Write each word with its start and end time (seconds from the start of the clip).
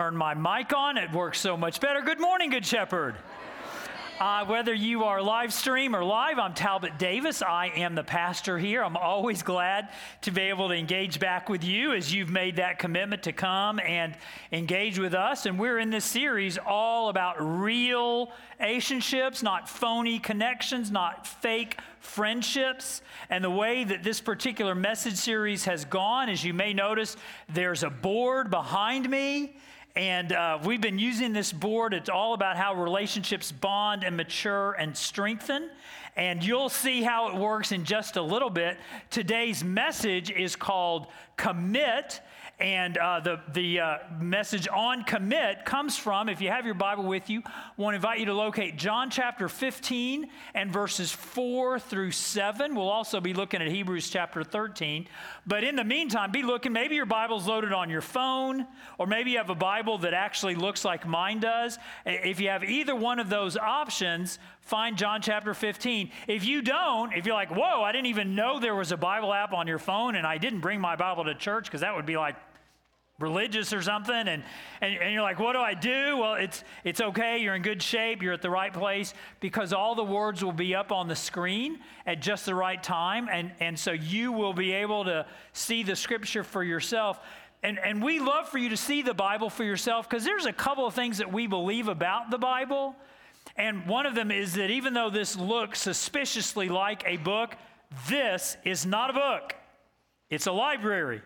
turn 0.00 0.16
my 0.16 0.32
mic 0.32 0.72
on. 0.72 0.96
It 0.96 1.10
works 1.10 1.40
so 1.40 1.56
much 1.56 1.80
better. 1.80 2.00
Good 2.00 2.20
morning, 2.20 2.50
Good 2.50 2.64
Shepherd. 2.64 3.16
Uh, 4.20 4.44
whether 4.44 4.72
you 4.72 5.02
are 5.02 5.20
live 5.20 5.52
stream 5.52 5.92
or 5.92 6.04
live, 6.04 6.38
I'm 6.38 6.54
Talbot 6.54 7.00
Davis. 7.00 7.42
I 7.42 7.72
am 7.74 7.96
the 7.96 8.04
pastor 8.04 8.58
here. 8.58 8.84
I'm 8.84 8.96
always 8.96 9.42
glad 9.42 9.88
to 10.20 10.30
be 10.30 10.42
able 10.42 10.68
to 10.68 10.74
engage 10.74 11.18
back 11.18 11.48
with 11.48 11.64
you 11.64 11.94
as 11.94 12.14
you've 12.14 12.30
made 12.30 12.54
that 12.56 12.78
commitment 12.78 13.24
to 13.24 13.32
come 13.32 13.80
and 13.80 14.16
engage 14.52 15.00
with 15.00 15.14
us. 15.14 15.46
And 15.46 15.58
we're 15.58 15.80
in 15.80 15.90
this 15.90 16.04
series 16.04 16.58
all 16.58 17.08
about 17.08 17.34
real 17.40 18.30
relationships, 18.60 19.42
not 19.42 19.68
phony 19.68 20.20
connections, 20.20 20.92
not 20.92 21.26
fake 21.26 21.76
friendships. 21.98 23.02
And 23.30 23.42
the 23.42 23.50
way 23.50 23.82
that 23.82 24.04
this 24.04 24.20
particular 24.20 24.76
message 24.76 25.16
series 25.16 25.64
has 25.64 25.84
gone, 25.84 26.28
as 26.28 26.44
you 26.44 26.54
may 26.54 26.72
notice, 26.72 27.16
there's 27.48 27.82
a 27.82 27.90
board 27.90 28.48
behind 28.48 29.10
me. 29.10 29.56
And 29.98 30.32
uh, 30.32 30.60
we've 30.64 30.80
been 30.80 31.00
using 31.00 31.32
this 31.32 31.52
board. 31.52 31.92
It's 31.92 32.08
all 32.08 32.32
about 32.32 32.56
how 32.56 32.72
relationships 32.80 33.50
bond 33.50 34.04
and 34.04 34.16
mature 34.16 34.74
and 34.74 34.96
strengthen. 34.96 35.70
And 36.14 36.42
you'll 36.42 36.68
see 36.68 37.02
how 37.02 37.30
it 37.30 37.34
works 37.34 37.72
in 37.72 37.84
just 37.84 38.16
a 38.16 38.22
little 38.22 38.48
bit. 38.48 38.76
Today's 39.10 39.64
message 39.64 40.30
is 40.30 40.54
called 40.54 41.08
Commit. 41.36 42.20
And 42.60 42.98
uh, 42.98 43.20
the, 43.20 43.40
the 43.52 43.78
uh, 43.78 43.98
message 44.18 44.66
on 44.66 45.04
commit 45.04 45.64
comes 45.64 45.96
from, 45.96 46.28
if 46.28 46.40
you 46.40 46.48
have 46.48 46.66
your 46.66 46.74
Bible 46.74 47.04
with 47.04 47.30
you, 47.30 47.40
I 47.46 47.52
want 47.76 47.92
to 47.92 47.96
invite 47.96 48.18
you 48.18 48.26
to 48.26 48.34
locate 48.34 48.76
John 48.76 49.10
chapter 49.10 49.48
15 49.48 50.28
and 50.54 50.72
verses 50.72 51.12
4 51.12 51.78
through 51.78 52.10
7. 52.10 52.74
We'll 52.74 52.88
also 52.88 53.20
be 53.20 53.32
looking 53.32 53.62
at 53.62 53.68
Hebrews 53.68 54.10
chapter 54.10 54.42
13. 54.42 55.06
But 55.46 55.62
in 55.62 55.76
the 55.76 55.84
meantime, 55.84 56.32
be 56.32 56.42
looking. 56.42 56.72
Maybe 56.72 56.96
your 56.96 57.06
Bible's 57.06 57.46
loaded 57.46 57.72
on 57.72 57.90
your 57.90 58.00
phone, 58.00 58.66
or 58.98 59.06
maybe 59.06 59.30
you 59.30 59.38
have 59.38 59.50
a 59.50 59.54
Bible 59.54 59.98
that 59.98 60.12
actually 60.12 60.56
looks 60.56 60.84
like 60.84 61.06
mine 61.06 61.38
does. 61.38 61.78
If 62.04 62.40
you 62.40 62.48
have 62.48 62.64
either 62.64 62.96
one 62.96 63.20
of 63.20 63.28
those 63.28 63.56
options, 63.56 64.40
find 64.62 64.98
John 64.98 65.22
chapter 65.22 65.54
15. 65.54 66.10
If 66.26 66.44
you 66.44 66.60
don't, 66.62 67.12
if 67.12 67.24
you're 67.24 67.36
like, 67.36 67.54
whoa, 67.54 67.84
I 67.84 67.92
didn't 67.92 68.06
even 68.06 68.34
know 68.34 68.58
there 68.58 68.74
was 68.74 68.90
a 68.90 68.96
Bible 68.96 69.32
app 69.32 69.52
on 69.52 69.68
your 69.68 69.78
phone 69.78 70.16
and 70.16 70.26
I 70.26 70.38
didn't 70.38 70.60
bring 70.60 70.80
my 70.80 70.96
Bible 70.96 71.24
to 71.24 71.36
church 71.36 71.66
because 71.66 71.82
that 71.82 71.94
would 71.94 72.04
be 72.04 72.16
like 72.16 72.34
religious 73.18 73.72
or 73.72 73.82
something 73.82 74.14
and, 74.14 74.44
and, 74.80 74.94
and 74.94 75.12
you're 75.12 75.22
like 75.22 75.38
what 75.38 75.54
do 75.54 75.58
i 75.58 75.74
do? 75.74 76.16
Well 76.16 76.34
it's, 76.34 76.62
it's 76.84 77.00
okay. 77.00 77.38
You're 77.38 77.54
in 77.54 77.62
good 77.62 77.82
shape. 77.82 78.22
You're 78.22 78.32
at 78.32 78.42
the 78.42 78.50
right 78.50 78.72
place 78.72 79.12
because 79.40 79.72
all 79.72 79.94
the 79.94 80.04
words 80.04 80.44
will 80.44 80.52
be 80.52 80.74
up 80.74 80.92
on 80.92 81.08
the 81.08 81.16
screen 81.16 81.80
at 82.06 82.22
just 82.22 82.46
the 82.46 82.54
right 82.54 82.82
time 82.82 83.28
and, 83.30 83.52
and 83.60 83.78
so 83.78 83.92
you 83.92 84.32
will 84.32 84.52
be 84.52 84.72
able 84.72 85.04
to 85.04 85.26
see 85.52 85.82
the 85.82 85.96
scripture 85.96 86.44
for 86.44 86.62
yourself. 86.62 87.18
And, 87.62 87.78
and 87.80 88.02
we 88.02 88.20
love 88.20 88.48
for 88.48 88.58
you 88.58 88.68
to 88.68 88.76
see 88.76 89.02
the 89.02 89.14
bible 89.14 89.50
for 89.50 89.64
yourself 89.64 90.08
because 90.08 90.24
there's 90.24 90.46
a 90.46 90.52
couple 90.52 90.86
of 90.86 90.94
things 90.94 91.18
that 91.18 91.32
we 91.32 91.46
believe 91.46 91.88
about 91.88 92.30
the 92.30 92.38
bible. 92.38 92.94
And 93.56 93.86
one 93.86 94.06
of 94.06 94.14
them 94.14 94.30
is 94.30 94.54
that 94.54 94.70
even 94.70 94.94
though 94.94 95.10
this 95.10 95.36
looks 95.36 95.80
suspiciously 95.80 96.68
like 96.68 97.02
a 97.04 97.16
book 97.16 97.56
this 98.08 98.56
is 98.64 98.84
not 98.84 99.10
a 99.10 99.12
book. 99.12 99.54
It's 100.30 100.46
a 100.46 100.52
library 100.52 101.22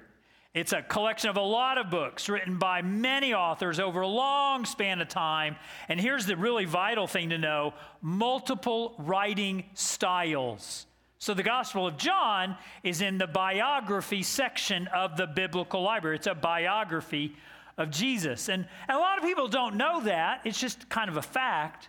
it's 0.54 0.72
a 0.72 0.82
collection 0.82 1.30
of 1.30 1.36
a 1.38 1.42
lot 1.42 1.78
of 1.78 1.88
books 1.88 2.28
written 2.28 2.58
by 2.58 2.82
many 2.82 3.32
authors 3.32 3.80
over 3.80 4.02
a 4.02 4.06
long 4.06 4.66
span 4.66 5.00
of 5.00 5.08
time. 5.08 5.56
And 5.88 5.98
here's 5.98 6.26
the 6.26 6.36
really 6.36 6.66
vital 6.66 7.06
thing 7.06 7.30
to 7.30 7.38
know 7.38 7.72
multiple 8.02 8.94
writing 8.98 9.64
styles. 9.74 10.86
So, 11.18 11.34
the 11.34 11.42
Gospel 11.42 11.86
of 11.86 11.96
John 11.96 12.56
is 12.82 13.00
in 13.00 13.16
the 13.16 13.28
biography 13.28 14.22
section 14.22 14.88
of 14.88 15.16
the 15.16 15.26
biblical 15.26 15.80
library. 15.80 16.16
It's 16.16 16.26
a 16.26 16.34
biography 16.34 17.36
of 17.78 17.90
Jesus. 17.90 18.48
And, 18.48 18.66
and 18.88 18.96
a 18.96 19.00
lot 19.00 19.18
of 19.18 19.24
people 19.24 19.48
don't 19.48 19.76
know 19.76 20.02
that, 20.02 20.42
it's 20.44 20.60
just 20.60 20.88
kind 20.88 21.08
of 21.08 21.16
a 21.16 21.22
fact. 21.22 21.88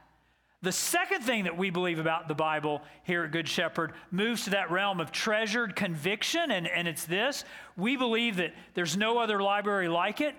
The 0.64 0.72
second 0.72 1.24
thing 1.24 1.44
that 1.44 1.58
we 1.58 1.72
believe 1.72 2.00
about 2.00 2.30
the 2.30 2.34
Bible 2.34 2.82
here 3.04 3.26
at 3.26 3.32
Good 3.32 3.50
Shepherd 3.50 3.92
moves 4.12 4.46
to 4.46 4.52
that 4.52 4.72
realm 4.72 5.02
of 5.02 5.12
treasured 5.12 5.76
conviction, 5.76 6.52
and, 6.52 6.70
and 6.70 6.88
it's 6.88 7.04
this. 7.04 7.44
We 7.76 7.98
believe 7.98 8.38
that 8.38 8.54
there's 8.74 8.96
no 8.96 9.18
other 9.18 9.44
library 9.44 9.90
like 9.90 10.22
it, 10.22 10.36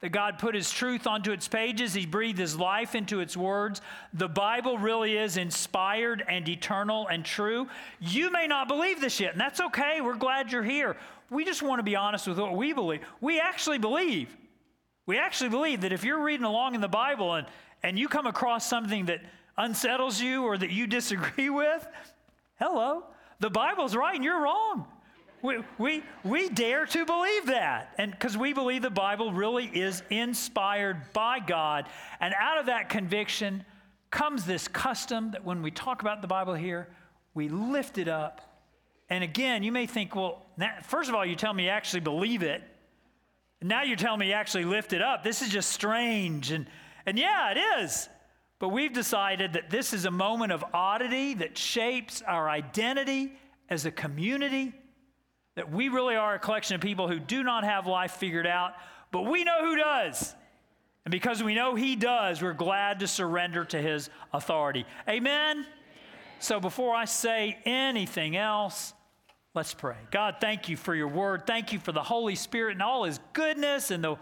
that 0.00 0.10
God 0.10 0.38
put 0.38 0.54
His 0.54 0.70
truth 0.70 1.06
onto 1.06 1.32
its 1.32 1.48
pages, 1.48 1.94
He 1.94 2.04
breathed 2.04 2.38
His 2.38 2.58
life 2.58 2.94
into 2.94 3.20
its 3.20 3.34
words. 3.34 3.80
The 4.12 4.28
Bible 4.28 4.76
really 4.76 5.16
is 5.16 5.38
inspired 5.38 6.22
and 6.28 6.46
eternal 6.46 7.08
and 7.08 7.24
true. 7.24 7.66
You 7.98 8.30
may 8.30 8.46
not 8.46 8.68
believe 8.68 9.00
this 9.00 9.20
yet, 9.20 9.32
and 9.32 9.40
that's 9.40 9.60
okay. 9.60 10.02
We're 10.02 10.16
glad 10.16 10.52
you're 10.52 10.62
here. 10.62 10.98
We 11.30 11.46
just 11.46 11.62
want 11.62 11.78
to 11.78 11.82
be 11.82 11.96
honest 11.96 12.28
with 12.28 12.38
what 12.38 12.54
we 12.54 12.74
believe. 12.74 13.00
We 13.22 13.40
actually 13.40 13.78
believe. 13.78 14.36
We 15.06 15.16
actually 15.16 15.48
believe 15.48 15.80
that 15.80 15.94
if 15.94 16.04
you're 16.04 16.22
reading 16.22 16.44
along 16.44 16.74
in 16.74 16.82
the 16.82 16.88
Bible 16.88 17.32
and, 17.32 17.46
and 17.82 17.98
you 17.98 18.06
come 18.06 18.26
across 18.26 18.68
something 18.68 19.06
that 19.06 19.22
unsettles 19.56 20.20
you 20.20 20.44
or 20.44 20.58
that 20.58 20.70
you 20.70 20.86
disagree 20.86 21.50
with, 21.50 21.86
hello, 22.58 23.04
the 23.40 23.50
Bible's 23.50 23.94
right 23.94 24.14
and 24.14 24.24
you're 24.24 24.42
wrong. 24.42 24.86
We, 25.42 25.58
we, 25.78 26.02
we 26.24 26.48
dare 26.48 26.86
to 26.86 27.04
believe 27.04 27.46
that. 27.46 27.92
And 27.98 28.10
because 28.10 28.36
we 28.36 28.52
believe 28.52 28.82
the 28.82 28.90
Bible 28.90 29.32
really 29.32 29.66
is 29.66 30.02
inspired 30.10 31.12
by 31.12 31.40
God. 31.40 31.86
And 32.20 32.34
out 32.38 32.58
of 32.58 32.66
that 32.66 32.88
conviction 32.88 33.64
comes 34.10 34.44
this 34.44 34.66
custom 34.66 35.32
that 35.32 35.44
when 35.44 35.62
we 35.62 35.70
talk 35.70 36.00
about 36.00 36.22
the 36.22 36.28
Bible 36.28 36.54
here, 36.54 36.88
we 37.34 37.48
lift 37.48 37.98
it 37.98 38.08
up. 38.08 38.40
And 39.08 39.22
again, 39.22 39.62
you 39.62 39.70
may 39.70 39.86
think, 39.86 40.16
well, 40.16 40.46
first 40.84 41.08
of 41.08 41.14
all, 41.14 41.24
you 41.24 41.36
tell 41.36 41.52
me 41.52 41.64
you 41.64 41.70
actually 41.70 42.00
believe 42.00 42.42
it. 42.42 42.62
Now 43.62 43.82
you're 43.82 43.96
telling 43.96 44.20
me 44.20 44.28
you 44.28 44.32
actually 44.32 44.64
lift 44.64 44.92
it 44.92 45.02
up. 45.02 45.22
This 45.22 45.42
is 45.42 45.48
just 45.48 45.70
strange. 45.70 46.50
And, 46.50 46.66
and 47.04 47.18
yeah, 47.18 47.52
it 47.52 47.82
is. 47.82 48.08
But 48.58 48.70
we've 48.70 48.92
decided 48.92 49.52
that 49.52 49.70
this 49.70 49.92
is 49.92 50.06
a 50.06 50.10
moment 50.10 50.52
of 50.52 50.64
oddity 50.72 51.34
that 51.34 51.58
shapes 51.58 52.22
our 52.22 52.48
identity 52.48 53.32
as 53.68 53.84
a 53.84 53.90
community, 53.90 54.72
that 55.56 55.70
we 55.70 55.88
really 55.88 56.16
are 56.16 56.34
a 56.34 56.38
collection 56.38 56.74
of 56.74 56.80
people 56.80 57.08
who 57.08 57.18
do 57.18 57.42
not 57.42 57.64
have 57.64 57.86
life 57.86 58.12
figured 58.12 58.46
out, 58.46 58.72
but 59.10 59.22
we 59.22 59.44
know 59.44 59.60
who 59.60 59.76
does. 59.76 60.34
And 61.04 61.12
because 61.12 61.42
we 61.42 61.54
know 61.54 61.74
He 61.74 61.96
does, 61.96 62.42
we're 62.42 62.52
glad 62.52 63.00
to 63.00 63.06
surrender 63.06 63.64
to 63.66 63.80
His 63.80 64.10
authority. 64.32 64.84
Amen? 65.08 65.58
Amen? 65.58 65.66
So 66.38 66.60
before 66.60 66.94
I 66.94 67.06
say 67.06 67.58
anything 67.64 68.36
else, 68.36 68.92
let's 69.54 69.72
pray. 69.72 69.96
God, 70.10 70.36
thank 70.40 70.68
you 70.68 70.76
for 70.76 70.94
your 70.94 71.08
word. 71.08 71.46
Thank 71.46 71.72
you 71.72 71.78
for 71.78 71.92
the 71.92 72.02
Holy 72.02 72.34
Spirit 72.34 72.72
and 72.72 72.82
all 72.82 73.04
His 73.04 73.20
goodness 73.32 73.90
and 73.90 74.02
the 74.02 74.16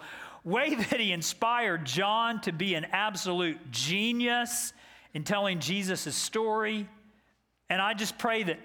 way 0.45 0.75
that 0.75 1.01
he 1.01 1.13
inspired 1.13 1.85
John 1.85 2.41
to 2.43 2.53
be 2.53 2.75
an 2.75 2.87
absolute 2.93 3.71
genius 3.71 4.73
in 5.15 5.25
telling 5.25 5.61
Jesus' 5.61 6.15
story. 6.15 6.89
And 7.71 7.81
I 7.81 7.95
just 7.95 8.19
pray 8.19 8.43
that 8.43 8.59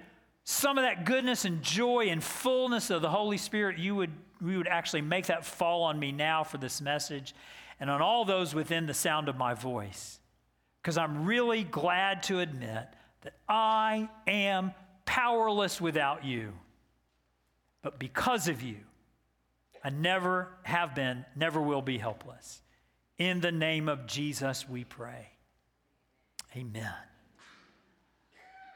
some 0.44 0.78
of 0.78 0.84
that 0.84 1.04
goodness 1.04 1.44
and 1.44 1.62
joy 1.62 2.08
and 2.08 2.22
fullness 2.22 2.90
of 2.90 3.02
the 3.02 3.08
Holy 3.08 3.38
Spirit, 3.38 3.78
you 3.78 3.94
would, 3.94 4.10
you 4.44 4.58
would 4.58 4.68
actually 4.68 5.02
make 5.02 5.26
that 5.26 5.44
fall 5.44 5.82
on 5.84 5.98
me 5.98 6.12
now 6.12 6.44
for 6.44 6.58
this 6.58 6.80
message 6.80 7.34
and 7.78 7.88
on 7.88 8.02
all 8.02 8.24
those 8.24 8.54
within 8.54 8.86
the 8.86 8.94
sound 8.94 9.28
of 9.28 9.36
my 9.36 9.54
voice. 9.54 10.18
Because 10.82 10.98
I'm 10.98 11.24
really 11.24 11.64
glad 11.64 12.22
to 12.24 12.40
admit 12.40 12.86
that 13.22 13.34
I 13.48 14.08
am 14.26 14.72
powerless 15.04 15.80
without 15.80 16.24
you. 16.24 16.52
But 17.82 17.98
because 17.98 18.48
of 18.48 18.62
you, 18.62 18.76
I 19.82 19.90
never 19.90 20.48
have 20.62 20.94
been, 20.94 21.24
never 21.34 21.60
will 21.60 21.82
be 21.82 21.98
helpless. 21.98 22.62
In 23.18 23.40
the 23.40 23.52
name 23.52 23.88
of 23.88 24.06
Jesus, 24.06 24.68
we 24.68 24.84
pray. 24.84 25.30
Amen. 26.56 26.92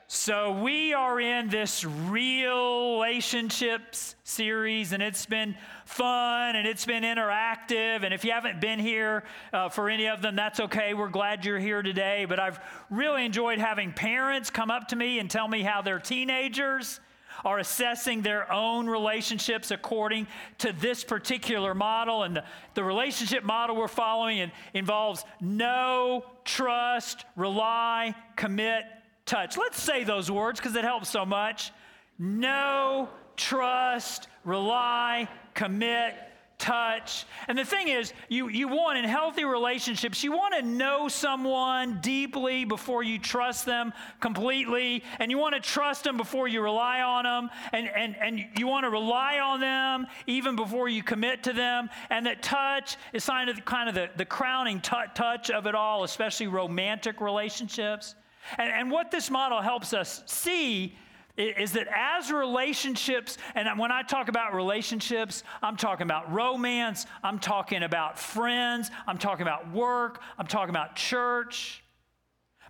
So, 0.06 0.62
we 0.62 0.92
are 0.94 1.18
in 1.18 1.48
this 1.48 1.84
relationships 1.84 4.14
series, 4.22 4.92
and 4.92 5.02
it's 5.02 5.26
been 5.26 5.56
fun 5.86 6.54
and 6.56 6.68
it's 6.68 6.84
been 6.84 7.02
interactive. 7.02 8.04
And 8.04 8.14
if 8.14 8.24
you 8.24 8.30
haven't 8.32 8.60
been 8.60 8.78
here 8.78 9.24
uh, 9.52 9.70
for 9.70 9.90
any 9.90 10.06
of 10.06 10.22
them, 10.22 10.36
that's 10.36 10.60
okay. 10.60 10.94
We're 10.94 11.08
glad 11.08 11.44
you're 11.44 11.58
here 11.58 11.82
today. 11.82 12.26
But 12.26 12.38
I've 12.38 12.60
really 12.90 13.24
enjoyed 13.24 13.58
having 13.58 13.92
parents 13.92 14.50
come 14.50 14.70
up 14.70 14.86
to 14.88 14.96
me 14.96 15.18
and 15.18 15.28
tell 15.30 15.48
me 15.48 15.62
how 15.62 15.82
their 15.82 15.98
teenagers 15.98 17.00
are 17.44 17.58
assessing 17.58 18.22
their 18.22 18.50
own 18.52 18.86
relationships 18.86 19.70
according 19.70 20.26
to 20.58 20.72
this 20.72 21.04
particular 21.04 21.74
model. 21.74 22.22
And 22.22 22.36
the, 22.36 22.44
the 22.74 22.84
relationship 22.84 23.44
model 23.44 23.76
we're 23.76 23.88
following 23.88 24.50
involves 24.72 25.24
know, 25.40 26.24
trust, 26.44 27.24
rely, 27.36 28.14
commit, 28.36 28.84
touch. 29.26 29.56
Let's 29.56 29.82
say 29.82 30.04
those 30.04 30.30
words 30.30 30.60
because 30.60 30.76
it 30.76 30.84
helps 30.84 31.08
so 31.08 31.24
much. 31.24 31.72
Know, 32.18 33.08
trust, 33.36 34.28
rely, 34.44 35.28
commit, 35.54 36.14
touch. 36.64 37.26
And 37.46 37.58
the 37.58 37.64
thing 37.64 37.88
is, 37.88 38.14
you, 38.30 38.48
you 38.48 38.68
want 38.68 38.96
in 38.96 39.04
healthy 39.04 39.44
relationships, 39.44 40.24
you 40.24 40.32
want 40.32 40.54
to 40.54 40.62
know 40.62 41.08
someone 41.08 42.00
deeply 42.00 42.64
before 42.64 43.02
you 43.02 43.18
trust 43.18 43.66
them 43.66 43.92
completely. 44.20 45.04
And 45.18 45.30
you 45.30 45.36
want 45.36 45.54
to 45.54 45.60
trust 45.60 46.04
them 46.04 46.16
before 46.16 46.48
you 46.48 46.62
rely 46.62 47.02
on 47.02 47.24
them. 47.24 47.50
And, 47.72 47.88
and, 47.94 48.16
and 48.16 48.46
you 48.56 48.66
want 48.66 48.84
to 48.84 48.90
rely 48.90 49.40
on 49.40 49.60
them 49.60 50.06
even 50.26 50.56
before 50.56 50.88
you 50.88 51.02
commit 51.02 51.42
to 51.42 51.52
them. 51.52 51.90
And 52.08 52.24
that 52.24 52.42
touch 52.42 52.96
is 53.12 53.26
kind 53.26 53.50
of, 53.50 53.62
kind 53.66 53.90
of 53.90 53.94
the, 53.94 54.08
the 54.16 54.24
crowning 54.24 54.80
t- 54.80 54.96
touch 55.14 55.50
of 55.50 55.66
it 55.66 55.74
all, 55.74 56.04
especially 56.04 56.46
romantic 56.46 57.20
relationships. 57.20 58.14
And, 58.56 58.72
and 58.72 58.90
what 58.90 59.10
this 59.10 59.30
model 59.30 59.60
helps 59.60 59.92
us 59.92 60.22
see 60.26 60.96
is 61.36 61.72
that 61.72 61.88
as 61.92 62.30
relationships, 62.30 63.38
and 63.54 63.78
when 63.78 63.90
I 63.90 64.02
talk 64.02 64.28
about 64.28 64.54
relationships, 64.54 65.42
I'm 65.62 65.76
talking 65.76 66.04
about 66.04 66.32
romance, 66.32 67.06
I'm 67.22 67.38
talking 67.38 67.82
about 67.82 68.18
friends, 68.18 68.90
I'm 69.06 69.18
talking 69.18 69.42
about 69.42 69.72
work, 69.72 70.20
I'm 70.38 70.46
talking 70.46 70.70
about 70.70 70.94
church. 70.94 71.82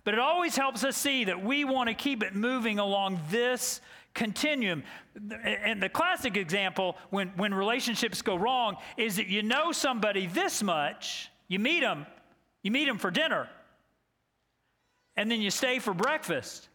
But 0.03 0.15
it 0.15 0.19
always 0.19 0.55
helps 0.55 0.83
us 0.83 0.97
see 0.97 1.25
that 1.25 1.43
we 1.43 1.63
want 1.63 1.89
to 1.89 1.95
keep 1.95 2.23
it 2.23 2.35
moving 2.35 2.79
along 2.79 3.19
this 3.29 3.81
continuum. 4.13 4.83
And 5.43 5.81
the 5.81 5.89
classic 5.89 6.37
example 6.37 6.97
when, 7.09 7.29
when 7.35 7.53
relationships 7.53 8.21
go 8.21 8.35
wrong 8.35 8.77
is 8.97 9.17
that 9.17 9.27
you 9.27 9.43
know 9.43 9.71
somebody 9.71 10.25
this 10.27 10.63
much, 10.63 11.29
you 11.47 11.59
meet 11.59 11.81
them, 11.81 12.07
you 12.63 12.71
meet 12.71 12.85
them 12.85 12.97
for 12.97 13.11
dinner, 13.11 13.47
and 15.15 15.29
then 15.29 15.41
you 15.41 15.51
stay 15.51 15.79
for 15.79 15.93
breakfast 15.93 16.69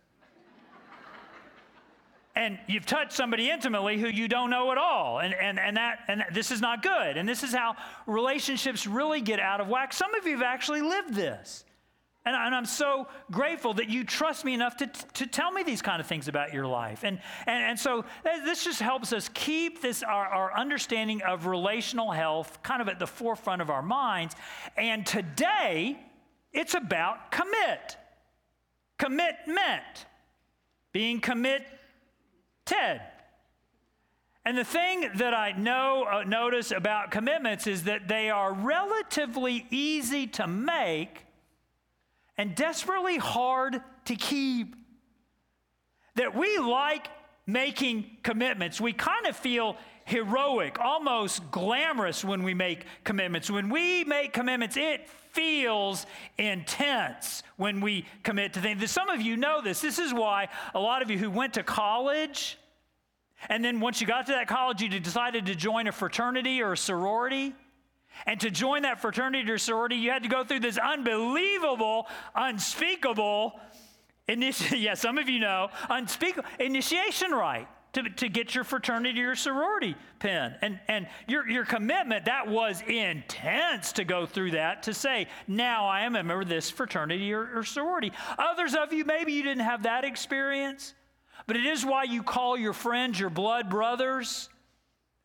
and 2.40 2.58
you've 2.66 2.86
touched 2.86 3.12
somebody 3.12 3.50
intimately 3.50 3.98
who 3.98 4.08
you 4.08 4.26
don't 4.26 4.48
know 4.48 4.72
at 4.72 4.78
all. 4.78 5.18
And, 5.18 5.34
and, 5.34 5.60
and 5.60 5.76
that 5.76 5.98
and 6.08 6.24
this 6.32 6.50
is 6.50 6.62
not 6.62 6.82
good. 6.82 7.18
And 7.18 7.28
this 7.28 7.42
is 7.42 7.52
how 7.52 7.76
relationships 8.06 8.86
really 8.86 9.20
get 9.20 9.40
out 9.40 9.60
of 9.60 9.68
whack. 9.68 9.92
Some 9.92 10.14
of 10.14 10.26
you 10.26 10.32
have 10.32 10.42
actually 10.42 10.80
lived 10.80 11.12
this. 11.14 11.64
And, 12.24 12.36
and 12.36 12.54
i'm 12.54 12.66
so 12.66 13.08
grateful 13.30 13.72
that 13.74 13.88
you 13.88 14.04
trust 14.04 14.44
me 14.44 14.52
enough 14.52 14.76
to, 14.76 14.86
to 15.14 15.26
tell 15.26 15.50
me 15.50 15.62
these 15.62 15.80
kind 15.80 16.00
of 16.00 16.06
things 16.06 16.28
about 16.28 16.52
your 16.52 16.66
life. 16.66 17.02
And, 17.02 17.18
and, 17.46 17.64
and 17.64 17.78
so 17.78 18.04
this 18.24 18.64
just 18.64 18.80
helps 18.80 19.12
us 19.12 19.30
keep 19.32 19.80
this 19.80 20.02
our, 20.02 20.26
our 20.26 20.58
understanding 20.58 21.22
of 21.22 21.46
relational 21.46 22.10
health 22.10 22.62
kind 22.62 22.82
of 22.82 22.88
at 22.88 22.98
the 22.98 23.06
forefront 23.06 23.62
of 23.62 23.70
our 23.70 23.82
minds. 23.82 24.34
And 24.76 25.06
today 25.06 25.98
it's 26.52 26.74
about 26.74 27.30
commit. 27.30 27.96
Commitment. 28.98 30.06
Being 30.92 31.20
commit 31.20 31.66
Ted. 32.70 33.02
And 34.44 34.56
the 34.56 34.64
thing 34.64 35.10
that 35.16 35.34
I 35.34 35.52
know, 35.52 36.04
uh, 36.04 36.22
notice 36.22 36.70
about 36.70 37.10
commitments 37.10 37.66
is 37.66 37.84
that 37.84 38.06
they 38.06 38.30
are 38.30 38.52
relatively 38.52 39.66
easy 39.70 40.26
to 40.28 40.46
make 40.46 41.26
and 42.38 42.54
desperately 42.54 43.18
hard 43.18 43.82
to 44.04 44.14
keep. 44.14 44.76
That 46.14 46.34
we 46.34 46.58
like 46.58 47.08
making 47.44 48.18
commitments. 48.22 48.80
We 48.80 48.92
kind 48.92 49.26
of 49.26 49.36
feel 49.36 49.76
heroic, 50.04 50.78
almost 50.78 51.50
glamorous 51.50 52.24
when 52.24 52.42
we 52.42 52.54
make 52.54 52.84
commitments. 53.04 53.50
When 53.50 53.68
we 53.68 54.04
make 54.04 54.32
commitments, 54.32 54.76
it 54.76 55.08
feels 55.32 56.06
intense 56.38 57.42
when 57.56 57.80
we 57.80 58.06
commit 58.22 58.54
to 58.54 58.60
things. 58.60 58.90
Some 58.90 59.10
of 59.10 59.20
you 59.20 59.36
know 59.36 59.60
this. 59.60 59.80
This 59.80 59.98
is 59.98 60.12
why 60.12 60.48
a 60.74 60.80
lot 60.80 61.02
of 61.02 61.10
you 61.10 61.18
who 61.18 61.30
went 61.30 61.54
to 61.54 61.62
college, 61.62 62.58
and 63.48 63.64
then 63.64 63.80
once 63.80 64.00
you 64.00 64.06
got 64.06 64.26
to 64.26 64.32
that 64.32 64.48
college, 64.48 64.82
you 64.82 64.88
decided 64.88 65.46
to 65.46 65.54
join 65.54 65.86
a 65.86 65.92
fraternity 65.92 66.62
or 66.62 66.72
a 66.72 66.76
sorority. 66.76 67.54
And 68.26 68.38
to 68.40 68.50
join 68.50 68.82
that 68.82 69.00
fraternity 69.00 69.50
or 69.50 69.58
sorority, 69.58 69.96
you 69.96 70.10
had 70.10 70.24
to 70.24 70.28
go 70.28 70.44
through 70.44 70.60
this 70.60 70.78
unbelievable, 70.78 72.06
unspeakable, 72.34 73.58
initi- 74.28 74.80
yeah, 74.82 74.94
some 74.94 75.16
of 75.16 75.28
you 75.28 75.38
know, 75.38 75.68
unspeakable 75.88 76.48
initiation 76.58 77.30
rite 77.30 77.68
to, 77.92 78.02
to 78.02 78.28
get 78.28 78.54
your 78.54 78.64
fraternity 78.64 79.22
or 79.22 79.34
sorority 79.34 79.96
pin. 80.18 80.54
And, 80.62 80.78
and 80.86 81.08
your, 81.26 81.48
your 81.48 81.64
commitment, 81.64 82.26
that 82.26 82.46
was 82.46 82.82
intense 82.86 83.92
to 83.92 84.04
go 84.04 84.26
through 84.26 84.52
that 84.52 84.84
to 84.84 84.94
say, 84.94 85.26
now 85.48 85.86
I 85.86 86.02
am 86.02 86.14
a 86.14 86.22
member 86.22 86.42
of 86.42 86.48
this 86.48 86.70
fraternity 86.70 87.32
or, 87.32 87.48
or 87.58 87.64
sorority. 87.64 88.12
Others 88.38 88.74
of 88.74 88.92
you, 88.92 89.04
maybe 89.04 89.32
you 89.32 89.42
didn't 89.42 89.64
have 89.64 89.84
that 89.84 90.04
experience, 90.04 90.94
but 91.46 91.56
it 91.56 91.66
is 91.66 91.84
why 91.84 92.04
you 92.04 92.22
call 92.22 92.56
your 92.56 92.72
friends 92.72 93.18
your 93.18 93.30
blood 93.30 93.70
brothers 93.70 94.48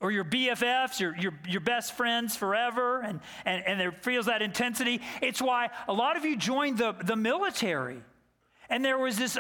or 0.02 0.12
your 0.12 0.26
BFFs, 0.26 1.00
your, 1.00 1.16
your, 1.18 1.34
your 1.48 1.62
best 1.62 1.94
friends 1.94 2.36
forever, 2.36 3.02
and, 3.02 3.22
and, 3.46 3.66
and 3.66 3.80
there 3.80 3.92
feels 3.92 4.26
that 4.26 4.42
intensity. 4.42 5.02
It's 5.22 5.42
why 5.42 5.70
a 5.88 5.94
lot 5.94 6.18
of 6.18 6.26
you 6.26 6.36
joined 6.36 6.78
the, 6.78 6.94
the 7.04 7.16
military 7.16 8.02
and 8.70 8.84
there 8.84 8.98
was 8.98 9.18
this 9.18 9.38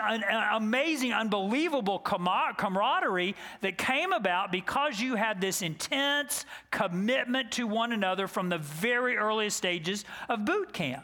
amazing, 0.51 1.13
unbelievable 1.13 1.99
camaraderie 1.99 3.35
that 3.61 3.77
came 3.77 4.13
about 4.13 4.51
because 4.51 4.99
you 4.99 5.15
had 5.15 5.41
this 5.41 5.61
intense 5.61 6.45
commitment 6.69 7.51
to 7.53 7.65
one 7.65 7.91
another 7.91 8.27
from 8.27 8.49
the 8.49 8.59
very 8.59 9.17
earliest 9.17 9.57
stages 9.57 10.05
of 10.29 10.45
boot 10.45 10.73
camp. 10.73 11.03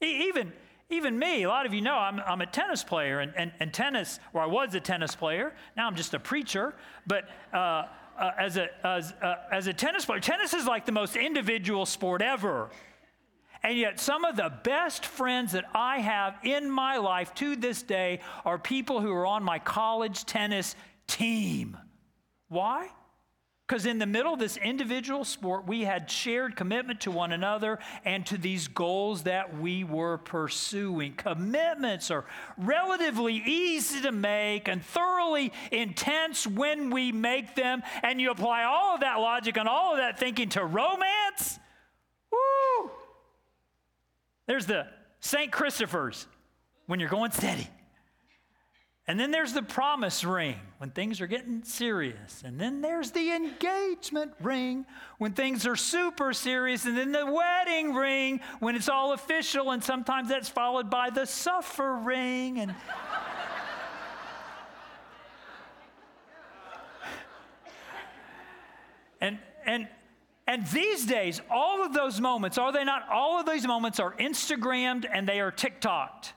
Even, 0.00 0.52
even 0.92 1.18
me, 1.18 1.42
a 1.44 1.48
lot 1.48 1.66
of 1.66 1.74
you 1.74 1.80
know 1.80 1.94
I'm, 1.94 2.20
I'm 2.20 2.40
a 2.40 2.46
tennis 2.46 2.84
player, 2.84 3.20
and, 3.20 3.32
and, 3.36 3.52
and 3.60 3.72
tennis, 3.72 4.20
or 4.32 4.42
I 4.42 4.46
was 4.46 4.74
a 4.74 4.80
tennis 4.80 5.14
player, 5.14 5.54
now 5.76 5.86
I'm 5.86 5.96
just 5.96 6.14
a 6.14 6.18
preacher, 6.18 6.74
but 7.06 7.28
uh, 7.52 7.86
uh, 8.18 8.30
as, 8.38 8.56
a, 8.56 8.68
as, 8.86 9.12
uh, 9.22 9.36
as 9.50 9.66
a 9.66 9.72
tennis 9.72 10.04
player, 10.04 10.20
tennis 10.20 10.54
is 10.54 10.66
like 10.66 10.86
the 10.86 10.92
most 10.92 11.16
individual 11.16 11.86
sport 11.86 12.22
ever. 12.22 12.70
And 13.64 13.78
yet, 13.78 14.00
some 14.00 14.24
of 14.24 14.36
the 14.36 14.52
best 14.64 15.06
friends 15.06 15.52
that 15.52 15.64
I 15.72 15.98
have 15.98 16.36
in 16.42 16.68
my 16.68 16.96
life 16.96 17.32
to 17.36 17.54
this 17.54 17.82
day 17.82 18.20
are 18.44 18.58
people 18.58 19.00
who 19.00 19.12
are 19.12 19.26
on 19.26 19.44
my 19.44 19.60
college 19.60 20.24
tennis 20.24 20.74
team. 21.06 21.76
Why? 22.48 22.88
Because 23.72 23.86
in 23.86 23.98
the 23.98 24.04
middle 24.04 24.34
of 24.34 24.38
this 24.38 24.58
individual 24.58 25.24
sport, 25.24 25.66
we 25.66 25.80
had 25.80 26.10
shared 26.10 26.56
commitment 26.56 27.00
to 27.00 27.10
one 27.10 27.32
another 27.32 27.78
and 28.04 28.26
to 28.26 28.36
these 28.36 28.68
goals 28.68 29.22
that 29.22 29.58
we 29.58 29.82
were 29.82 30.18
pursuing. 30.18 31.14
Commitments 31.14 32.10
are 32.10 32.26
relatively 32.58 33.36
easy 33.36 34.02
to 34.02 34.12
make 34.12 34.68
and 34.68 34.84
thoroughly 34.84 35.54
intense 35.70 36.46
when 36.46 36.90
we 36.90 37.12
make 37.12 37.54
them. 37.54 37.82
And 38.02 38.20
you 38.20 38.30
apply 38.30 38.64
all 38.64 38.96
of 38.96 39.00
that 39.00 39.20
logic 39.20 39.56
and 39.56 39.66
all 39.66 39.92
of 39.92 39.96
that 40.00 40.18
thinking 40.18 40.50
to 40.50 40.66
romance. 40.66 41.58
Woo! 42.30 42.90
There's 44.46 44.66
the 44.66 44.86
St. 45.20 45.50
Christopher's 45.50 46.26
when 46.84 47.00
you're 47.00 47.08
going 47.08 47.30
steady. 47.30 47.68
And 49.08 49.18
then 49.18 49.32
there's 49.32 49.52
the 49.52 49.62
promise 49.62 50.22
ring 50.22 50.60
when 50.78 50.90
things 50.90 51.20
are 51.20 51.26
getting 51.26 51.64
serious. 51.64 52.42
And 52.44 52.60
then 52.60 52.80
there's 52.82 53.10
the 53.10 53.32
engagement 53.32 54.32
ring 54.40 54.86
when 55.18 55.32
things 55.32 55.66
are 55.66 55.74
super 55.74 56.32
serious. 56.32 56.84
And 56.84 56.96
then 56.96 57.10
the 57.10 57.26
wedding 57.26 57.94
ring 57.94 58.40
when 58.60 58.76
it's 58.76 58.88
all 58.88 59.12
official. 59.12 59.72
And 59.72 59.82
sometimes 59.82 60.28
that's 60.28 60.48
followed 60.48 60.88
by 60.88 61.10
the 61.10 61.26
suffer 61.26 61.96
ring. 61.96 62.60
And. 62.60 62.76
and, 69.20 69.38
and 69.66 69.88
and 70.46 70.66
these 70.68 71.06
days, 71.06 71.40
all 71.50 71.84
of 71.84 71.94
those 71.94 72.20
moments, 72.20 72.58
are 72.58 72.72
they 72.72 72.84
not? 72.84 73.08
All 73.08 73.38
of 73.38 73.46
these 73.46 73.66
moments 73.66 74.00
are 74.00 74.12
Instagrammed 74.16 75.06
and 75.10 75.26
they 75.26 75.40
are 75.40 75.52
TikToked. 75.52 76.32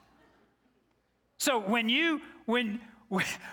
So 1.37 1.59
when 1.59 1.89
you 1.89 2.21
when 2.45 2.79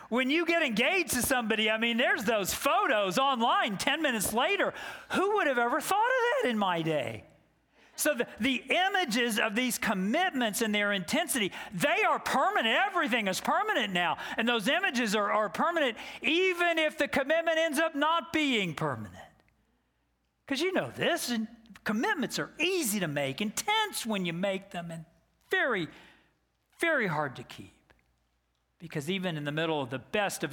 when 0.08 0.30
you 0.30 0.46
get 0.46 0.62
engaged 0.62 1.10
to 1.10 1.22
somebody, 1.22 1.70
I 1.70 1.76
mean, 1.76 1.98
there's 1.98 2.24
those 2.24 2.54
photos 2.54 3.18
online 3.18 3.76
10 3.76 4.00
minutes 4.00 4.32
later. 4.32 4.72
Who 5.10 5.36
would 5.36 5.46
have 5.46 5.58
ever 5.58 5.80
thought 5.80 5.98
of 5.98 6.42
that 6.42 6.50
in 6.50 6.58
my 6.58 6.80
day? 6.80 7.24
So 7.94 8.14
the, 8.14 8.26
the 8.40 8.62
images 8.70 9.38
of 9.38 9.54
these 9.54 9.78
commitments 9.78 10.62
and 10.62 10.74
their 10.74 10.92
intensity, 10.92 11.52
they 11.74 12.02
are 12.08 12.18
permanent. 12.18 12.74
Everything 12.88 13.28
is 13.28 13.40
permanent 13.40 13.92
now. 13.92 14.16
And 14.38 14.48
those 14.48 14.66
images 14.68 15.14
are, 15.14 15.30
are 15.30 15.50
permanent 15.50 15.96
even 16.22 16.78
if 16.78 16.96
the 16.96 17.06
commitment 17.06 17.58
ends 17.58 17.78
up 17.78 17.94
not 17.94 18.32
being 18.32 18.74
permanent. 18.74 19.16
Because 20.46 20.62
you 20.62 20.72
know 20.72 20.90
this, 20.96 21.30
and 21.30 21.46
commitments 21.84 22.38
are 22.38 22.50
easy 22.58 23.00
to 23.00 23.08
make, 23.08 23.40
intense 23.40 24.06
when 24.06 24.24
you 24.24 24.32
make 24.32 24.70
them, 24.70 24.90
and 24.90 25.04
very, 25.50 25.88
very 26.80 27.06
hard 27.06 27.36
to 27.36 27.42
keep. 27.42 27.74
Because 28.82 29.08
even 29.08 29.36
in 29.36 29.44
the 29.44 29.52
middle 29.52 29.80
of 29.80 29.90
the 29.90 30.00
best 30.00 30.42
of 30.42 30.52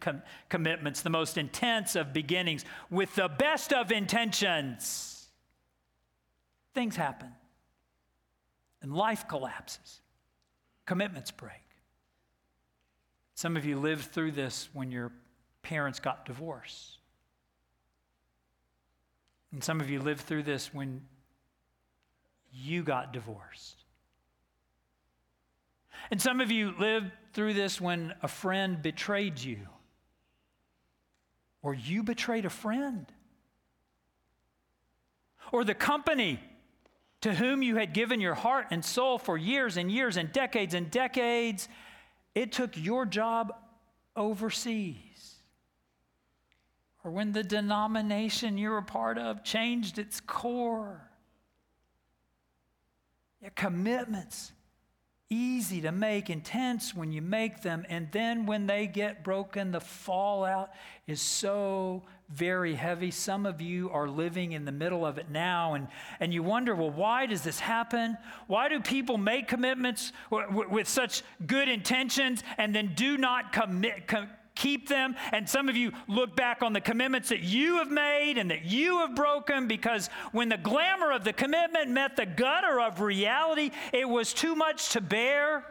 com- 0.00 0.22
commitments, 0.48 1.02
the 1.02 1.10
most 1.10 1.36
intense 1.36 1.96
of 1.96 2.12
beginnings, 2.12 2.64
with 2.88 3.12
the 3.16 3.28
best 3.28 3.72
of 3.72 3.90
intentions, 3.90 5.26
things 6.72 6.94
happen. 6.94 7.32
And 8.80 8.94
life 8.94 9.26
collapses. 9.26 10.00
Commitments 10.86 11.32
break. 11.32 11.64
Some 13.34 13.56
of 13.56 13.64
you 13.64 13.80
lived 13.80 14.04
through 14.12 14.32
this 14.32 14.68
when 14.72 14.92
your 14.92 15.10
parents 15.62 15.98
got 15.98 16.24
divorced 16.24 16.98
And 19.54 19.62
some 19.62 19.80
of 19.80 19.88
you 19.88 20.00
lived 20.00 20.22
through 20.22 20.42
this 20.42 20.74
when 20.74 21.02
you 22.52 22.82
got 22.82 23.12
divorced. 23.12 23.84
And 26.10 26.20
some 26.20 26.40
of 26.40 26.50
you 26.50 26.74
lived 26.76 27.12
through 27.34 27.54
this 27.54 27.80
when 27.80 28.14
a 28.22 28.28
friend 28.28 28.80
betrayed 28.80 29.38
you, 29.40 29.58
or 31.62 31.74
you 31.74 32.02
betrayed 32.02 32.44
a 32.44 32.50
friend, 32.50 33.06
or 35.52 35.64
the 35.64 35.74
company 35.74 36.40
to 37.20 37.34
whom 37.34 37.62
you 37.62 37.76
had 37.76 37.92
given 37.92 38.20
your 38.20 38.34
heart 38.34 38.66
and 38.70 38.84
soul 38.84 39.18
for 39.18 39.36
years 39.36 39.76
and 39.76 39.90
years 39.90 40.16
and 40.16 40.32
decades 40.32 40.74
and 40.74 40.90
decades, 40.90 41.68
it 42.34 42.52
took 42.52 42.76
your 42.76 43.06
job 43.06 43.54
overseas. 44.14 45.36
Or 47.02 47.10
when 47.10 47.32
the 47.32 47.42
denomination 47.42 48.58
you're 48.58 48.78
a 48.78 48.82
part 48.82 49.18
of 49.18 49.42
changed 49.44 49.98
its 49.98 50.20
core. 50.20 51.10
Your 53.40 53.52
commitments 53.52 54.52
easy 55.34 55.80
to 55.80 55.92
make, 55.92 56.30
intense 56.30 56.94
when 56.94 57.12
you 57.12 57.20
make 57.20 57.62
them, 57.62 57.84
and 57.88 58.08
then 58.12 58.46
when 58.46 58.66
they 58.66 58.86
get 58.86 59.24
broken, 59.24 59.72
the 59.72 59.80
fallout 59.80 60.70
is 61.06 61.20
so 61.20 62.02
very 62.28 62.74
heavy. 62.74 63.10
Some 63.10 63.44
of 63.44 63.60
you 63.60 63.90
are 63.90 64.08
living 64.08 64.52
in 64.52 64.64
the 64.64 64.72
middle 64.72 65.04
of 65.04 65.18
it 65.18 65.30
now, 65.30 65.74
and, 65.74 65.88
and 66.20 66.32
you 66.32 66.42
wonder, 66.42 66.74
well, 66.74 66.90
why 66.90 67.26
does 67.26 67.42
this 67.42 67.60
happen? 67.60 68.16
Why 68.46 68.68
do 68.68 68.80
people 68.80 69.18
make 69.18 69.48
commitments 69.48 70.12
w- 70.30 70.48
w- 70.48 70.70
with 70.70 70.88
such 70.88 71.22
good 71.46 71.68
intentions 71.68 72.42
and 72.56 72.74
then 72.74 72.92
do 72.94 73.18
not 73.18 73.52
commit? 73.52 74.06
Com- 74.06 74.28
keep 74.54 74.88
them. 74.88 75.16
And 75.32 75.48
some 75.48 75.68
of 75.68 75.76
you 75.76 75.92
look 76.08 76.36
back 76.36 76.62
on 76.62 76.72
the 76.72 76.80
commitments 76.80 77.28
that 77.30 77.40
you 77.40 77.78
have 77.78 77.90
made 77.90 78.38
and 78.38 78.50
that 78.50 78.64
you 78.64 78.98
have 78.98 79.14
broken 79.14 79.66
because 79.66 80.08
when 80.32 80.48
the 80.48 80.56
glamour 80.56 81.12
of 81.12 81.24
the 81.24 81.32
commitment 81.32 81.90
met 81.90 82.16
the 82.16 82.26
gutter 82.26 82.80
of 82.80 83.00
reality, 83.00 83.70
it 83.92 84.08
was 84.08 84.32
too 84.32 84.54
much 84.54 84.90
to 84.90 85.00
bear. 85.00 85.64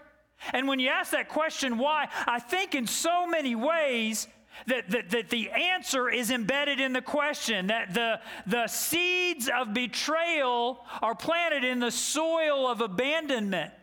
And 0.51 0.67
when 0.67 0.79
you 0.79 0.89
ask 0.89 1.11
that 1.11 1.29
question, 1.29 1.77
why, 1.77 2.09
I 2.27 2.39
think 2.39 2.75
in 2.75 2.87
so 2.87 3.25
many 3.25 3.55
ways, 3.55 4.27
that, 4.67 4.89
that, 4.91 5.09
that 5.09 5.29
the 5.29 5.49
answer 5.49 6.09
is 6.09 6.29
embedded 6.29 6.79
in 6.79 6.93
the 6.93 7.01
question, 7.01 7.67
that 7.67 7.93
the, 7.93 8.19
the 8.45 8.67
seeds 8.67 9.49
of 9.49 9.73
betrayal 9.73 10.85
are 11.01 11.15
planted 11.15 11.63
in 11.63 11.79
the 11.79 11.91
soil 11.91 12.67
of 12.67 12.81
abandonment. 12.81 13.73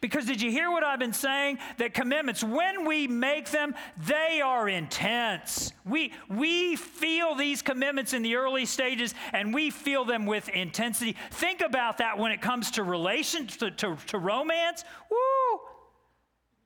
Because 0.00 0.26
did 0.26 0.42
you 0.42 0.50
hear 0.50 0.70
what 0.70 0.84
I've 0.84 0.98
been 0.98 1.12
saying? 1.12 1.58
That 1.78 1.94
commitments, 1.94 2.42
when 2.42 2.86
we 2.86 3.06
make 3.06 3.50
them, 3.50 3.74
they 4.06 4.40
are 4.40 4.68
intense. 4.68 5.72
We, 5.84 6.12
we 6.28 6.76
feel 6.76 7.34
these 7.34 7.62
commitments 7.62 8.12
in 8.12 8.22
the 8.22 8.36
early 8.36 8.66
stages 8.66 9.14
and 9.32 9.54
we 9.54 9.70
feel 9.70 10.04
them 10.04 10.26
with 10.26 10.48
intensity. 10.48 11.16
Think 11.30 11.60
about 11.60 11.98
that 11.98 12.18
when 12.18 12.32
it 12.32 12.40
comes 12.40 12.72
to 12.72 12.82
relations, 12.82 13.56
to, 13.58 13.70
to, 13.70 13.96
to 14.08 14.18
romance. 14.18 14.84
Woo! 15.10 15.60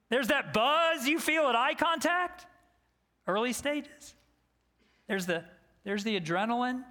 There's 0.08 0.28
that 0.28 0.52
buzz 0.52 1.06
you 1.06 1.18
feel 1.20 1.48
at 1.48 1.54
eye 1.54 1.74
contact, 1.74 2.46
early 3.26 3.52
stages. 3.52 4.14
There's 5.06 5.26
the, 5.26 5.44
there's 5.84 6.04
the 6.04 6.18
adrenaline 6.18 6.82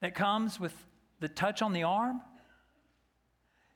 that 0.00 0.14
comes 0.14 0.60
with 0.60 0.74
the 1.20 1.28
touch 1.28 1.62
on 1.62 1.72
the 1.72 1.82
arm. 1.82 2.20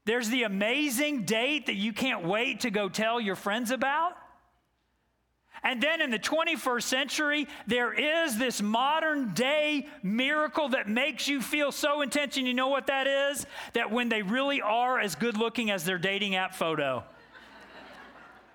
There's 0.04 0.28
the 0.28 0.42
amazing 0.42 1.24
date 1.24 1.66
that 1.66 1.76
you 1.76 1.92
can't 1.92 2.24
wait 2.24 2.60
to 2.60 2.70
go 2.70 2.88
tell 2.88 3.20
your 3.20 3.36
friends 3.36 3.70
about. 3.70 4.14
And 5.64 5.80
then 5.80 6.00
in 6.00 6.10
the 6.10 6.18
21st 6.18 6.82
century, 6.82 7.46
there 7.68 7.92
is 7.92 8.36
this 8.36 8.60
modern 8.60 9.32
day 9.32 9.86
miracle 10.02 10.70
that 10.70 10.88
makes 10.88 11.28
you 11.28 11.40
feel 11.40 11.70
so 11.70 12.02
intense. 12.02 12.36
And 12.36 12.48
you 12.48 12.54
know 12.54 12.68
what 12.68 12.88
that 12.88 13.06
is? 13.06 13.46
That 13.74 13.92
when 13.92 14.08
they 14.08 14.22
really 14.22 14.60
are 14.60 14.98
as 14.98 15.14
good 15.14 15.36
looking 15.36 15.70
as 15.70 15.84
their 15.84 15.98
dating 15.98 16.34
app 16.34 16.54
photo 16.54 17.04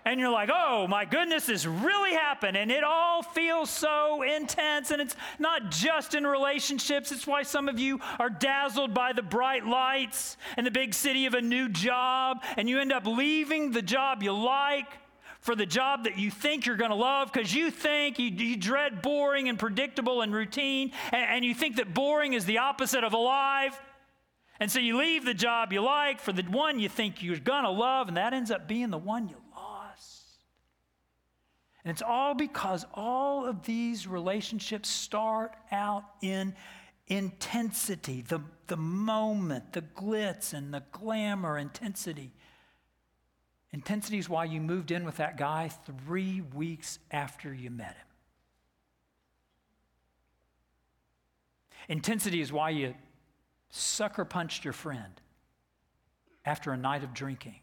and 0.07 0.21
you're 0.21 0.31
like, 0.31 0.49
oh 0.49 0.87
my 0.87 1.03
goodness, 1.03 1.47
this 1.47 1.65
really 1.65 2.13
happened. 2.13 2.55
And 2.55 2.71
it 2.71 2.83
all 2.83 3.21
feels 3.21 3.69
so 3.69 4.21
intense. 4.21 4.91
And 4.91 5.01
it's 5.01 5.17
not 5.37 5.69
just 5.69 6.15
in 6.15 6.25
relationships, 6.25 7.11
it's 7.11 7.27
why 7.27 7.43
some 7.43 7.67
of 7.67 7.77
you 7.77 7.99
are 8.17 8.29
dazzled 8.29 8.93
by 8.93 9.11
the 9.11 9.21
bright 9.21 9.65
lights 9.65 10.37
and 10.55 10.65
the 10.65 10.71
big 10.71 10.93
city 10.93 11.25
of 11.25 11.33
a 11.33 11.41
new 11.41 11.67
job. 11.67 12.41
And 12.55 12.69
you 12.69 12.79
end 12.79 12.93
up 12.93 13.05
leaving 13.05 13.71
the 13.71 13.81
job 13.81 14.23
you 14.23 14.31
like 14.31 14.87
for 15.41 15.55
the 15.55 15.65
job 15.65 16.05
that 16.05 16.17
you 16.17 16.31
think 16.31 16.65
you're 16.65 16.77
going 16.77 16.91
to 16.91 16.95
love 16.95 17.29
because 17.31 17.53
you 17.53 17.69
think 17.69 18.17
you, 18.17 18.27
you, 18.27 18.55
dread 18.55 19.01
boring 19.01 19.49
and 19.49 19.59
predictable 19.59 20.21
and 20.21 20.33
routine. 20.33 20.93
And, 21.11 21.29
and 21.29 21.45
you 21.45 21.53
think 21.53 21.75
that 21.75 21.93
boring 21.93 22.31
is 22.31 22.45
the 22.45 22.59
opposite 22.59 23.03
of 23.03 23.11
alive. 23.11 23.77
And 24.61 24.71
so 24.71 24.79
you 24.79 24.97
leave 24.97 25.25
the 25.25 25.33
job 25.33 25.73
you 25.73 25.81
like 25.81 26.21
for 26.21 26.31
the 26.31 26.43
one 26.43 26.79
you 26.79 26.87
think 26.87 27.21
you're 27.21 27.37
going 27.37 27.63
to 27.65 27.69
love, 27.69 28.07
and 28.07 28.15
that 28.15 28.33
ends 28.33 28.51
up 28.51 28.69
being 28.69 28.89
the 28.89 28.97
one 28.97 29.27
you 29.27 29.35
and 31.87 31.93
it's 31.93 32.01
all 32.01 32.33
because 32.33 32.85
all 32.93 33.45
of 33.45 33.63
these 33.63 34.07
relationships 34.07 34.89
start 34.89 35.53
out 35.71 36.03
in 36.21 36.53
intensity, 37.07 38.25
the, 38.27 38.41
the 38.67 38.75
moment, 38.75 39.71
the 39.71 39.83
glitz 39.83 40.53
and 40.53 40.73
the 40.73 40.83
glamour, 40.91 41.57
intensity. 41.57 42.33
Intensity 43.71 44.17
is 44.17 44.27
why 44.27 44.43
you 44.43 44.59
moved 44.59 44.91
in 44.91 45.05
with 45.05 45.15
that 45.15 45.37
guy 45.37 45.69
three 46.05 46.41
weeks 46.53 46.99
after 47.09 47.53
you 47.53 47.71
met 47.71 47.95
him. 47.95 48.07
Intensity 51.87 52.41
is 52.41 52.51
why 52.51 52.71
you 52.71 52.95
sucker 53.69 54.25
punched 54.25 54.65
your 54.65 54.73
friend 54.73 55.21
after 56.43 56.73
a 56.73 56.77
night 56.77 57.05
of 57.05 57.13
drinking. 57.13 57.61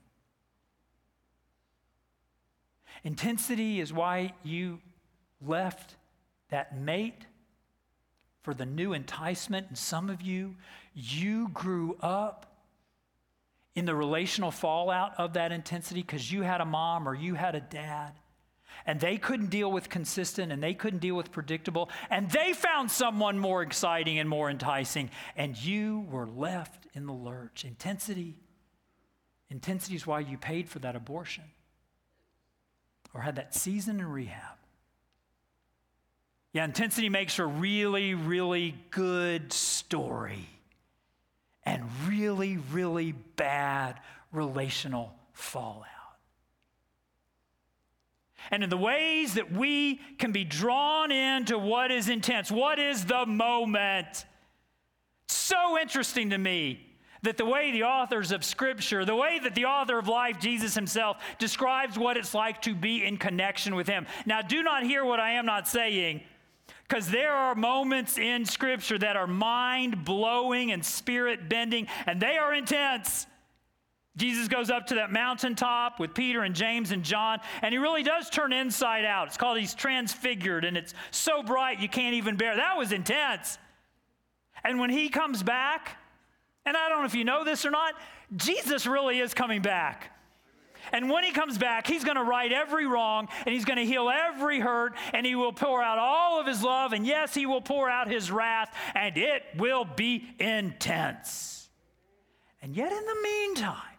Intensity 3.02 3.80
is 3.80 3.92
why 3.92 4.32
you 4.42 4.80
left 5.44 5.96
that 6.50 6.78
mate 6.78 7.26
for 8.42 8.54
the 8.54 8.66
new 8.66 8.92
enticement. 8.92 9.68
And 9.68 9.78
some 9.78 10.10
of 10.10 10.22
you, 10.22 10.56
you 10.94 11.48
grew 11.48 11.96
up 12.00 12.54
in 13.74 13.86
the 13.86 13.94
relational 13.94 14.50
fallout 14.50 15.12
of 15.18 15.32
that 15.32 15.50
intensity 15.50 16.00
because 16.00 16.30
you 16.30 16.42
had 16.42 16.60
a 16.60 16.64
mom 16.64 17.08
or 17.08 17.14
you 17.14 17.34
had 17.34 17.54
a 17.54 17.60
dad 17.60 18.12
and 18.86 19.00
they 19.00 19.16
couldn't 19.16 19.50
deal 19.50 19.70
with 19.70 19.88
consistent 19.88 20.52
and 20.52 20.62
they 20.62 20.74
couldn't 20.74 21.00
deal 21.00 21.14
with 21.14 21.32
predictable 21.32 21.90
and 22.10 22.30
they 22.30 22.52
found 22.52 22.90
someone 22.90 23.38
more 23.38 23.62
exciting 23.62 24.18
and 24.18 24.28
more 24.28 24.50
enticing 24.50 25.10
and 25.36 25.56
you 25.56 26.06
were 26.10 26.26
left 26.26 26.86
in 26.94 27.06
the 27.06 27.12
lurch 27.12 27.64
intensity 27.64 28.36
intensity 29.50 29.96
is 29.96 30.06
why 30.06 30.20
you 30.20 30.38
paid 30.38 30.68
for 30.68 30.78
that 30.78 30.96
abortion 30.96 31.44
or 33.14 33.20
had 33.20 33.36
that 33.36 33.54
season 33.54 34.00
in 34.00 34.06
rehab. 34.06 34.56
Yeah, 36.52 36.64
intensity 36.64 37.08
makes 37.08 37.38
a 37.38 37.46
really, 37.46 38.14
really 38.14 38.76
good 38.90 39.52
story 39.52 40.48
and 41.64 41.82
really, 42.06 42.58
really 42.70 43.12
bad 43.12 44.00
relational 44.32 45.14
fallout. 45.32 45.88
And 48.50 48.62
in 48.62 48.70
the 48.70 48.76
ways 48.76 49.34
that 49.34 49.50
we 49.50 49.96
can 50.18 50.32
be 50.32 50.44
drawn 50.44 51.10
into 51.10 51.58
what 51.58 51.90
is 51.90 52.08
intense, 52.08 52.50
what 52.50 52.78
is 52.78 53.06
the 53.06 53.24
moment? 53.26 54.26
So 55.28 55.78
interesting 55.78 56.30
to 56.30 56.38
me 56.38 56.93
that 57.24 57.36
the 57.36 57.44
way 57.44 57.72
the 57.72 57.82
authors 57.82 58.32
of 58.32 58.44
Scripture, 58.44 59.04
the 59.04 59.14
way 59.14 59.38
that 59.42 59.54
the 59.54 59.64
author 59.64 59.98
of 59.98 60.08
life, 60.08 60.38
Jesus 60.40 60.74
himself, 60.74 61.16
describes 61.38 61.98
what 61.98 62.16
it's 62.16 62.32
like 62.34 62.62
to 62.62 62.74
be 62.74 63.04
in 63.04 63.16
connection 63.16 63.74
with 63.74 63.86
him. 63.86 64.06
Now, 64.24 64.40
do 64.40 64.62
not 64.62 64.84
hear 64.84 65.04
what 65.04 65.20
I 65.20 65.32
am 65.32 65.46
not 65.46 65.66
saying, 65.66 66.22
because 66.88 67.10
there 67.10 67.32
are 67.32 67.54
moments 67.54 68.18
in 68.18 68.44
Scripture 68.44 68.98
that 68.98 69.16
are 69.16 69.26
mind 69.26 70.04
blowing 70.04 70.70
and 70.72 70.84
spirit 70.84 71.48
bending, 71.48 71.88
and 72.06 72.20
they 72.20 72.36
are 72.36 72.54
intense. 72.54 73.26
Jesus 74.16 74.46
goes 74.46 74.70
up 74.70 74.86
to 74.86 74.94
that 74.94 75.10
mountaintop 75.10 75.98
with 75.98 76.14
Peter 76.14 76.42
and 76.42 76.54
James 76.54 76.92
and 76.92 77.02
John, 77.02 77.40
and 77.62 77.72
he 77.72 77.78
really 77.78 78.04
does 78.04 78.30
turn 78.30 78.52
inside 78.52 79.04
out. 79.04 79.26
It's 79.26 79.36
called 79.36 79.58
he's 79.58 79.74
transfigured, 79.74 80.64
and 80.64 80.76
it's 80.76 80.94
so 81.10 81.42
bright 81.42 81.80
you 81.80 81.88
can't 81.88 82.14
even 82.14 82.36
bear. 82.36 82.54
That 82.54 82.78
was 82.78 82.92
intense. 82.92 83.58
And 84.62 84.78
when 84.78 84.90
he 84.90 85.08
comes 85.08 85.42
back, 85.42 85.98
and 86.66 86.76
I 86.76 86.88
don't 86.88 87.00
know 87.00 87.06
if 87.06 87.14
you 87.14 87.24
know 87.24 87.44
this 87.44 87.64
or 87.64 87.70
not, 87.70 87.94
Jesus 88.36 88.86
really 88.86 89.20
is 89.20 89.34
coming 89.34 89.62
back. 89.62 90.10
And 90.92 91.08
when 91.08 91.24
he 91.24 91.32
comes 91.32 91.56
back, 91.56 91.86
he's 91.86 92.04
going 92.04 92.16
to 92.16 92.24
right 92.24 92.52
every 92.52 92.86
wrong 92.86 93.28
and 93.46 93.54
he's 93.54 93.64
going 93.64 93.78
to 93.78 93.84
heal 93.84 94.10
every 94.10 94.60
hurt 94.60 94.94
and 95.12 95.24
he 95.24 95.34
will 95.34 95.52
pour 95.52 95.82
out 95.82 95.98
all 95.98 96.40
of 96.40 96.46
his 96.46 96.62
love. 96.62 96.92
And 96.92 97.06
yes, 97.06 97.34
he 97.34 97.46
will 97.46 97.62
pour 97.62 97.88
out 97.88 98.10
his 98.10 98.30
wrath 98.30 98.74
and 98.94 99.16
it 99.16 99.42
will 99.56 99.84
be 99.84 100.28
intense. 100.38 101.68
And 102.62 102.74
yet, 102.74 102.92
in 102.92 103.04
the 103.04 103.16
meantime, 103.22 103.93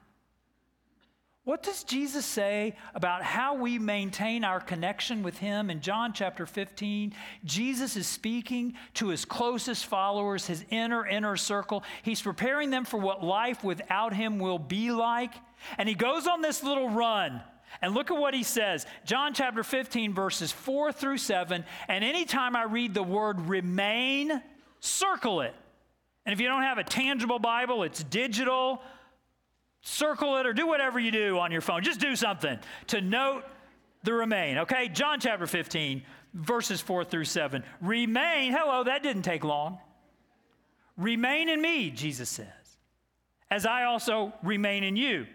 What 1.46 1.62
does 1.62 1.84
Jesus 1.84 2.26
say 2.26 2.76
about 2.96 3.22
how 3.22 3.54
we 3.54 3.78
maintain 3.78 4.44
our 4.44 4.60
connection 4.60 5.22
with 5.22 5.38
Him? 5.38 5.70
In 5.70 5.80
John 5.80 6.12
chapter 6.12 6.48
15, 6.48 7.14
Jesus 7.44 7.96
is 7.96 8.08
speaking 8.08 8.74
to 8.96 9.10
His 9.10 9.26
closest 9.26 9.86
followers, 9.86 10.48
His 10.48 10.66
inner, 10.72 11.06
inner 11.06 11.38
circle. 11.38 11.84
He's 12.02 12.20
preparing 12.20 12.72
them 12.72 12.84
for 12.84 12.98
what 12.98 13.24
life 13.24 13.64
without 13.64 14.12
Him 14.12 14.40
will 14.40 14.58
be 14.58 14.90
like. 14.90 15.36
And 15.78 15.88
He 15.88 15.94
goes 15.94 16.26
on 16.26 16.42
this 16.42 16.64
little 16.64 16.90
run. 16.90 17.42
And 17.80 17.94
look 17.94 18.10
at 18.10 18.18
what 18.18 18.34
He 18.34 18.42
says 18.42 18.88
John 19.06 19.36
chapter 19.36 19.64
15, 19.64 20.16
verses 20.16 20.52
4 20.52 20.92
through 20.94 21.20
7. 21.20 21.64
And 21.88 22.04
anytime 22.04 22.56
I 22.56 22.64
read 22.64 22.96
the 22.96 23.04
word 23.04 23.40
remain, 23.42 24.42
circle 24.80 25.42
it. 25.42 25.54
And 26.26 26.34
if 26.34 26.40
you 26.40 26.48
don't 26.48 26.64
have 26.64 26.80
a 26.80 26.84
tangible 26.84 27.38
Bible, 27.38 27.84
it's 27.84 28.04
digital 28.04 28.82
circle 29.86 30.38
it 30.38 30.48
or 30.48 30.54
do 30.54 30.66
whatever 30.66 31.00
you 31.00 31.12
do 31.12 31.38
on 31.38 31.52
your 31.52 31.62
phone. 31.62 31.84
Just 31.84 32.00
do 32.00 32.16
something 32.16 32.58
to 32.88 33.02
note 33.02 33.44
the 34.04 34.14
remain, 34.14 34.58
okay? 34.60 34.90
John 34.90 35.20
chapter 35.20 35.46
15, 35.46 36.02
verses 36.34 36.82
4 36.82 37.06
through 37.06 37.26
7. 37.26 37.64
Remain, 37.82 38.52
hello, 38.52 38.84
that 38.84 39.04
didn't 39.04 39.22
take 39.22 39.44
long. 39.44 39.78
Remain 40.98 41.50
in 41.50 41.62
me, 41.62 41.92
Jesus 41.92 42.30
says, 42.30 42.48
as 43.52 43.66
I 43.66 43.84
also 43.84 44.34
remain 44.44 44.84
in 44.84 44.96
you. 44.96 45.28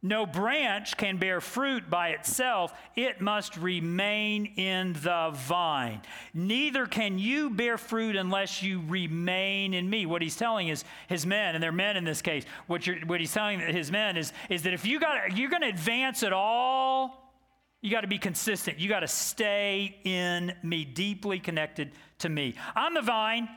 No 0.00 0.26
branch 0.26 0.96
can 0.96 1.16
bear 1.16 1.40
fruit 1.40 1.90
by 1.90 2.10
itself, 2.10 2.72
it 2.94 3.20
must 3.20 3.56
remain 3.56 4.46
in 4.56 4.92
the 4.92 5.30
vine. 5.34 6.02
Neither 6.32 6.86
can 6.86 7.18
you 7.18 7.50
bear 7.50 7.76
fruit 7.76 8.14
unless 8.14 8.62
you 8.62 8.80
remain 8.86 9.74
in 9.74 9.90
me. 9.90 10.06
What 10.06 10.22
he's 10.22 10.36
telling 10.36 10.68
is 10.68 10.84
his 11.08 11.26
men, 11.26 11.56
and 11.56 11.62
they're 11.62 11.72
men 11.72 11.96
in 11.96 12.04
this 12.04 12.22
case, 12.22 12.44
what, 12.68 12.86
what 13.06 13.18
he's 13.18 13.32
telling 13.32 13.58
his 13.58 13.90
men 13.90 14.16
is, 14.16 14.32
is 14.48 14.62
that 14.62 14.72
if 14.72 14.86
you 14.86 15.00
got, 15.00 15.36
you're 15.36 15.50
going 15.50 15.62
to 15.62 15.68
advance 15.68 16.22
at 16.22 16.32
all, 16.32 17.34
you 17.80 17.90
got 17.90 18.02
to 18.02 18.08
be 18.08 18.18
consistent. 18.18 18.78
You 18.78 18.88
got 18.88 19.00
to 19.00 19.08
stay 19.08 19.98
in 20.04 20.54
me, 20.62 20.84
deeply 20.84 21.40
connected 21.40 21.90
to 22.20 22.28
me. 22.28 22.54
I'm 22.76 22.94
the 22.94 23.02
vine, 23.02 23.48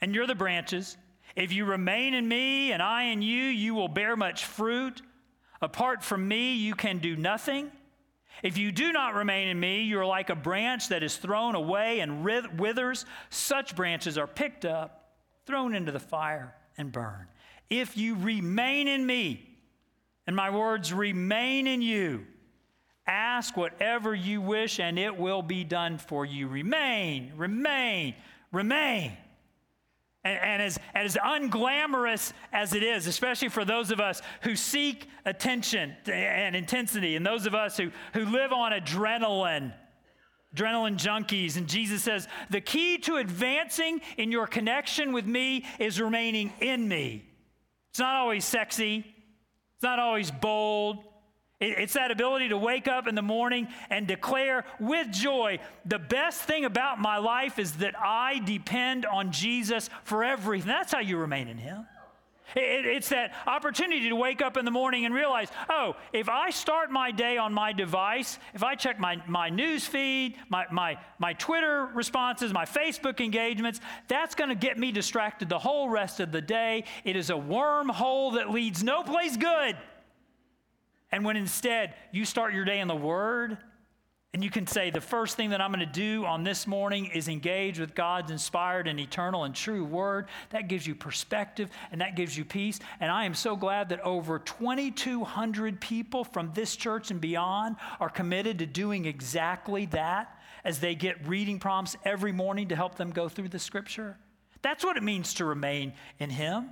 and 0.00 0.16
you're 0.16 0.26
the 0.26 0.34
branches. 0.34 0.96
If 1.36 1.52
you 1.52 1.64
remain 1.64 2.14
in 2.14 2.26
me 2.26 2.72
and 2.72 2.82
I 2.82 3.04
in 3.04 3.22
you, 3.22 3.44
you 3.44 3.74
will 3.74 3.88
bear 3.88 4.16
much 4.16 4.44
fruit. 4.44 5.00
Apart 5.62 6.02
from 6.02 6.26
me, 6.26 6.54
you 6.54 6.74
can 6.74 6.98
do 6.98 7.16
nothing. 7.16 7.70
If 8.42 8.56
you 8.56 8.72
do 8.72 8.92
not 8.92 9.14
remain 9.14 9.48
in 9.48 9.60
me, 9.60 9.82
you 9.82 9.98
are 9.98 10.06
like 10.06 10.30
a 10.30 10.34
branch 10.34 10.88
that 10.88 11.02
is 11.02 11.16
thrown 11.16 11.54
away 11.54 12.00
and 12.00 12.24
withers. 12.24 13.04
Such 13.28 13.76
branches 13.76 14.16
are 14.16 14.26
picked 14.26 14.64
up, 14.64 15.14
thrown 15.46 15.74
into 15.74 15.92
the 15.92 16.00
fire, 16.00 16.54
and 16.78 16.90
burned. 16.90 17.28
If 17.68 17.96
you 17.96 18.14
remain 18.14 18.88
in 18.88 19.04
me, 19.04 19.46
and 20.26 20.34
my 20.34 20.50
words 20.50 20.92
remain 20.92 21.66
in 21.66 21.82
you, 21.82 22.26
ask 23.06 23.56
whatever 23.56 24.14
you 24.14 24.40
wish, 24.40 24.80
and 24.80 24.98
it 24.98 25.16
will 25.18 25.42
be 25.42 25.64
done 25.64 25.98
for 25.98 26.24
you. 26.24 26.48
Remain, 26.48 27.32
remain, 27.36 28.14
remain. 28.52 29.12
And, 30.22 30.38
and, 30.38 30.62
as, 30.62 30.78
as 30.94 31.16
unglamorous 31.16 32.32
as 32.52 32.74
it 32.74 32.82
is, 32.82 33.06
especially 33.06 33.48
for 33.48 33.64
those 33.64 33.90
of 33.90 34.00
us 34.00 34.20
who 34.42 34.54
seek 34.54 35.08
attention 35.24 35.96
and 36.06 36.54
intensity, 36.54 37.16
and 37.16 37.24
those 37.24 37.46
of 37.46 37.54
us 37.54 37.76
who, 37.76 37.90
who 38.12 38.26
live 38.26 38.52
on 38.52 38.72
adrenaline, 38.72 39.72
adrenaline 40.54 40.98
junkies, 40.98 41.56
and 41.56 41.66
Jesus 41.66 42.02
says, 42.02 42.28
the 42.50 42.60
key 42.60 42.98
to 42.98 43.16
advancing 43.16 44.00
in 44.18 44.30
your 44.30 44.46
connection 44.46 45.12
with 45.12 45.26
me 45.26 45.64
is 45.78 46.00
remaining 46.00 46.52
in 46.60 46.86
me. 46.86 47.24
It's 47.90 47.98
not 47.98 48.16
always 48.16 48.44
sexy, 48.44 48.98
it's 49.74 49.82
not 49.82 49.98
always 49.98 50.30
bold, 50.30 50.98
it's 51.60 51.92
that 51.92 52.10
ability 52.10 52.48
to 52.48 52.56
wake 52.56 52.88
up 52.88 53.06
in 53.06 53.14
the 53.14 53.22
morning 53.22 53.68
and 53.90 54.06
declare 54.06 54.64
with 54.78 55.10
joy 55.12 55.58
the 55.84 55.98
best 55.98 56.40
thing 56.40 56.64
about 56.64 56.98
my 56.98 57.18
life 57.18 57.58
is 57.58 57.72
that 57.74 57.94
I 57.98 58.38
depend 58.38 59.04
on 59.04 59.30
Jesus 59.30 59.90
for 60.04 60.24
everything. 60.24 60.68
That's 60.68 60.92
how 60.92 61.00
you 61.00 61.18
remain 61.18 61.48
in 61.48 61.58
Him. 61.58 61.86
It's 62.56 63.10
that 63.10 63.32
opportunity 63.46 64.08
to 64.08 64.16
wake 64.16 64.42
up 64.42 64.56
in 64.56 64.64
the 64.64 64.70
morning 64.70 65.04
and 65.04 65.14
realize, 65.14 65.48
oh, 65.68 65.94
if 66.12 66.28
I 66.28 66.50
start 66.50 66.90
my 66.90 67.10
day 67.12 67.36
on 67.36 67.54
my 67.54 67.72
device, 67.72 68.38
if 68.54 68.64
I 68.64 68.74
check 68.74 68.98
my, 68.98 69.22
my 69.28 69.50
news 69.50 69.86
feed, 69.86 70.36
my, 70.48 70.66
my, 70.70 70.98
my 71.18 71.34
Twitter 71.34 71.86
responses, 71.94 72.52
my 72.52 72.64
Facebook 72.64 73.20
engagements, 73.20 73.80
that's 74.08 74.34
going 74.34 74.48
to 74.50 74.56
get 74.56 74.78
me 74.78 74.90
distracted 74.90 75.48
the 75.48 75.58
whole 75.58 75.88
rest 75.88 76.18
of 76.18 76.32
the 76.32 76.42
day. 76.42 76.84
It 77.04 77.14
is 77.14 77.30
a 77.30 77.34
wormhole 77.34 78.34
that 78.34 78.50
leads 78.50 78.82
no 78.82 79.02
place 79.02 79.36
good. 79.36 79.76
And 81.12 81.24
when 81.24 81.36
instead 81.36 81.94
you 82.12 82.24
start 82.24 82.54
your 82.54 82.64
day 82.64 82.80
in 82.80 82.88
the 82.88 82.96
Word, 82.96 83.58
and 84.32 84.44
you 84.44 84.50
can 84.50 84.68
say, 84.68 84.90
the 84.90 85.00
first 85.00 85.36
thing 85.36 85.50
that 85.50 85.60
I'm 85.60 85.72
going 85.72 85.84
to 85.84 85.92
do 85.92 86.24
on 86.24 86.44
this 86.44 86.68
morning 86.68 87.06
is 87.06 87.26
engage 87.26 87.80
with 87.80 87.96
God's 87.96 88.30
inspired 88.30 88.86
and 88.86 89.00
eternal 89.00 89.42
and 89.42 89.52
true 89.52 89.84
word. 89.84 90.28
That 90.50 90.68
gives 90.68 90.86
you 90.86 90.94
perspective 90.94 91.68
and 91.90 92.00
that 92.00 92.14
gives 92.14 92.38
you 92.38 92.44
peace. 92.44 92.78
And 93.00 93.10
I 93.10 93.24
am 93.24 93.34
so 93.34 93.56
glad 93.56 93.88
that 93.88 94.00
over 94.02 94.38
2,200 94.38 95.80
people 95.80 96.22
from 96.22 96.52
this 96.54 96.76
church 96.76 97.10
and 97.10 97.20
beyond 97.20 97.74
are 97.98 98.08
committed 98.08 98.60
to 98.60 98.66
doing 98.66 99.04
exactly 99.04 99.86
that 99.86 100.40
as 100.62 100.78
they 100.78 100.94
get 100.94 101.26
reading 101.26 101.58
prompts 101.58 101.96
every 102.04 102.30
morning 102.30 102.68
to 102.68 102.76
help 102.76 102.94
them 102.94 103.10
go 103.10 103.28
through 103.28 103.48
the 103.48 103.58
scripture. 103.58 104.16
That's 104.62 104.84
what 104.84 104.96
it 104.96 105.02
means 105.02 105.34
to 105.34 105.44
remain 105.44 105.94
in 106.20 106.30
Him. 106.30 106.70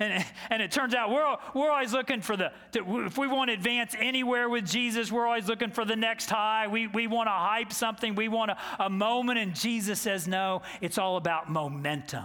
And, 0.00 0.24
and 0.50 0.60
it 0.60 0.72
turns 0.72 0.92
out 0.92 1.10
we're, 1.10 1.36
we're 1.54 1.70
always 1.70 1.92
looking 1.92 2.20
for 2.20 2.36
the, 2.36 2.50
if 2.74 3.16
we 3.16 3.28
want 3.28 3.50
to 3.50 3.54
advance 3.54 3.94
anywhere 3.96 4.48
with 4.48 4.66
Jesus, 4.66 5.12
we're 5.12 5.26
always 5.26 5.46
looking 5.46 5.70
for 5.70 5.84
the 5.84 5.94
next 5.94 6.28
high. 6.28 6.66
We, 6.66 6.88
we 6.88 7.06
want 7.06 7.28
to 7.28 7.32
hype 7.32 7.72
something, 7.72 8.16
we 8.16 8.28
want 8.28 8.50
a, 8.50 8.58
a 8.80 8.90
moment, 8.90 9.38
and 9.38 9.54
Jesus 9.54 10.00
says, 10.00 10.26
no, 10.26 10.62
it's 10.80 10.98
all 10.98 11.16
about 11.16 11.48
momentum. 11.48 12.24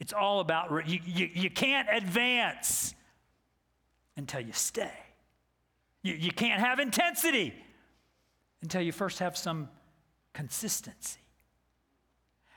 It's 0.00 0.12
all 0.12 0.40
about, 0.40 0.88
you, 0.88 0.98
you, 1.04 1.30
you 1.32 1.50
can't 1.50 1.86
advance 1.92 2.94
until 4.16 4.40
you 4.40 4.52
stay. 4.52 4.90
You, 6.02 6.14
you 6.14 6.32
can't 6.32 6.60
have 6.60 6.80
intensity 6.80 7.54
until 8.62 8.82
you 8.82 8.92
first 8.92 9.20
have 9.20 9.36
some 9.36 9.68
consistency. 10.32 11.20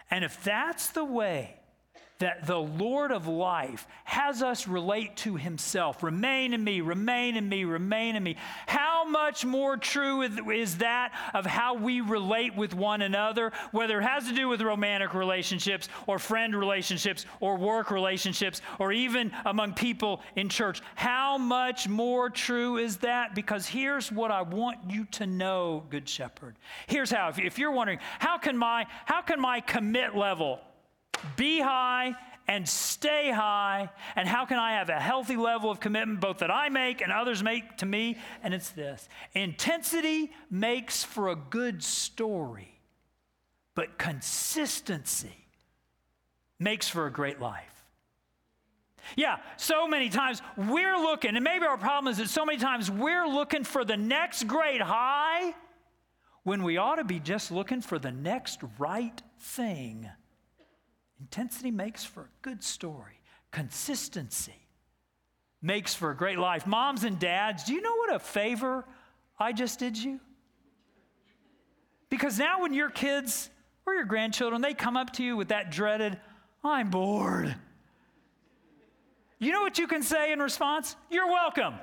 And 0.09 0.23
if 0.23 0.43
that's 0.43 0.89
the 0.89 1.05
way 1.05 1.59
that 2.23 2.47
the 2.47 2.57
Lord 2.57 3.11
of 3.11 3.27
life 3.27 3.85
has 4.05 4.41
us 4.41 4.65
relate 4.65 5.17
to 5.17 5.35
himself. 5.35 6.01
Remain 6.03 6.53
in 6.53 6.63
me, 6.63 6.79
remain 6.79 7.35
in 7.35 7.49
me, 7.49 7.65
remain 7.65 8.15
in 8.15 8.23
me. 8.23 8.37
How 8.65 9.03
much 9.03 9.43
more 9.43 9.75
true 9.75 10.21
is 10.21 10.77
that 10.77 11.11
of 11.33 11.45
how 11.45 11.73
we 11.73 11.99
relate 11.99 12.55
with 12.55 12.73
one 12.73 13.01
another, 13.01 13.51
whether 13.73 13.99
it 13.99 14.03
has 14.05 14.25
to 14.29 14.33
do 14.33 14.47
with 14.47 14.61
romantic 14.61 15.13
relationships 15.13 15.89
or 16.07 16.17
friend 16.17 16.55
relationships 16.55 17.25
or 17.41 17.57
work 17.57 17.91
relationships 17.91 18.61
or 18.79 18.93
even 18.93 19.29
among 19.45 19.73
people 19.73 20.21
in 20.37 20.47
church? 20.47 20.81
How 20.95 21.37
much 21.37 21.89
more 21.89 22.29
true 22.29 22.77
is 22.77 22.95
that? 22.99 23.35
Because 23.35 23.67
here's 23.67 24.13
what 24.13 24.31
I 24.31 24.43
want 24.43 24.77
you 24.89 25.03
to 25.11 25.27
know, 25.27 25.83
Good 25.89 26.07
Shepherd. 26.07 26.55
Here's 26.87 27.11
how. 27.11 27.33
If 27.37 27.59
you're 27.59 27.73
wondering, 27.73 27.99
how 28.19 28.37
can 28.37 28.57
my, 28.57 28.87
how 29.03 29.21
can 29.21 29.41
my 29.41 29.59
commit 29.59 30.15
level 30.15 30.61
be 31.35 31.59
high 31.59 32.15
and 32.47 32.67
stay 32.67 33.31
high. 33.31 33.89
And 34.15 34.27
how 34.27 34.45
can 34.45 34.59
I 34.59 34.73
have 34.73 34.89
a 34.89 34.99
healthy 34.99 35.37
level 35.37 35.71
of 35.71 35.79
commitment, 35.79 36.19
both 36.19 36.39
that 36.39 36.51
I 36.51 36.69
make 36.69 37.01
and 37.01 37.11
others 37.11 37.41
make 37.43 37.77
to 37.77 37.85
me? 37.85 38.17
And 38.43 38.53
it's 38.53 38.69
this 38.69 39.07
intensity 39.33 40.31
makes 40.49 41.03
for 41.03 41.29
a 41.29 41.35
good 41.35 41.83
story, 41.83 42.79
but 43.75 43.97
consistency 43.97 45.47
makes 46.59 46.87
for 46.87 47.05
a 47.07 47.11
great 47.11 47.39
life. 47.39 47.69
Yeah, 49.17 49.37
so 49.57 49.85
many 49.87 50.09
times 50.09 50.41
we're 50.55 50.97
looking, 50.97 51.35
and 51.35 51.43
maybe 51.43 51.65
our 51.65 51.77
problem 51.77 52.09
is 52.09 52.17
that 52.19 52.29
so 52.29 52.45
many 52.45 52.57
times 52.57 52.89
we're 52.89 53.27
looking 53.27 53.65
for 53.65 53.83
the 53.83 53.97
next 53.97 54.47
great 54.47 54.81
high 54.81 55.53
when 56.43 56.63
we 56.63 56.77
ought 56.77 56.95
to 56.95 57.03
be 57.03 57.19
just 57.19 57.51
looking 57.51 57.81
for 57.81 57.99
the 57.99 58.11
next 58.11 58.61
right 58.79 59.21
thing. 59.39 60.09
Intensity 61.23 61.71
makes 61.71 62.03
for 62.03 62.23
a 62.23 62.29
good 62.41 62.61
story, 62.61 63.21
consistency 63.49 64.67
makes 65.61 65.95
for 65.95 66.11
a 66.11 66.15
great 66.17 66.37
life. 66.37 66.67
Moms 66.67 67.05
and 67.05 67.17
dads, 67.17 67.63
do 67.63 67.73
you 67.73 67.81
know 67.81 67.95
what 67.95 68.13
a 68.13 68.19
favor 68.19 68.83
I 69.39 69.53
just 69.53 69.79
did 69.79 69.97
you? 69.97 70.19
Because 72.09 72.37
now, 72.37 72.61
when 72.61 72.73
your 72.73 72.89
kids 72.89 73.49
or 73.85 73.93
your 73.93 74.03
grandchildren, 74.03 74.61
they 74.61 74.73
come 74.73 74.97
up 74.97 75.13
to 75.13 75.23
you 75.23 75.37
with 75.37 75.47
that 75.47 75.71
dreaded, 75.71 76.19
I'm 76.61 76.89
bored. 76.89 77.55
You 79.39 79.53
know 79.53 79.61
what 79.61 79.77
you 79.77 79.87
can 79.87 80.03
say 80.03 80.33
in 80.33 80.39
response? 80.39 80.97
You're 81.09 81.27
welcome. 81.27 81.75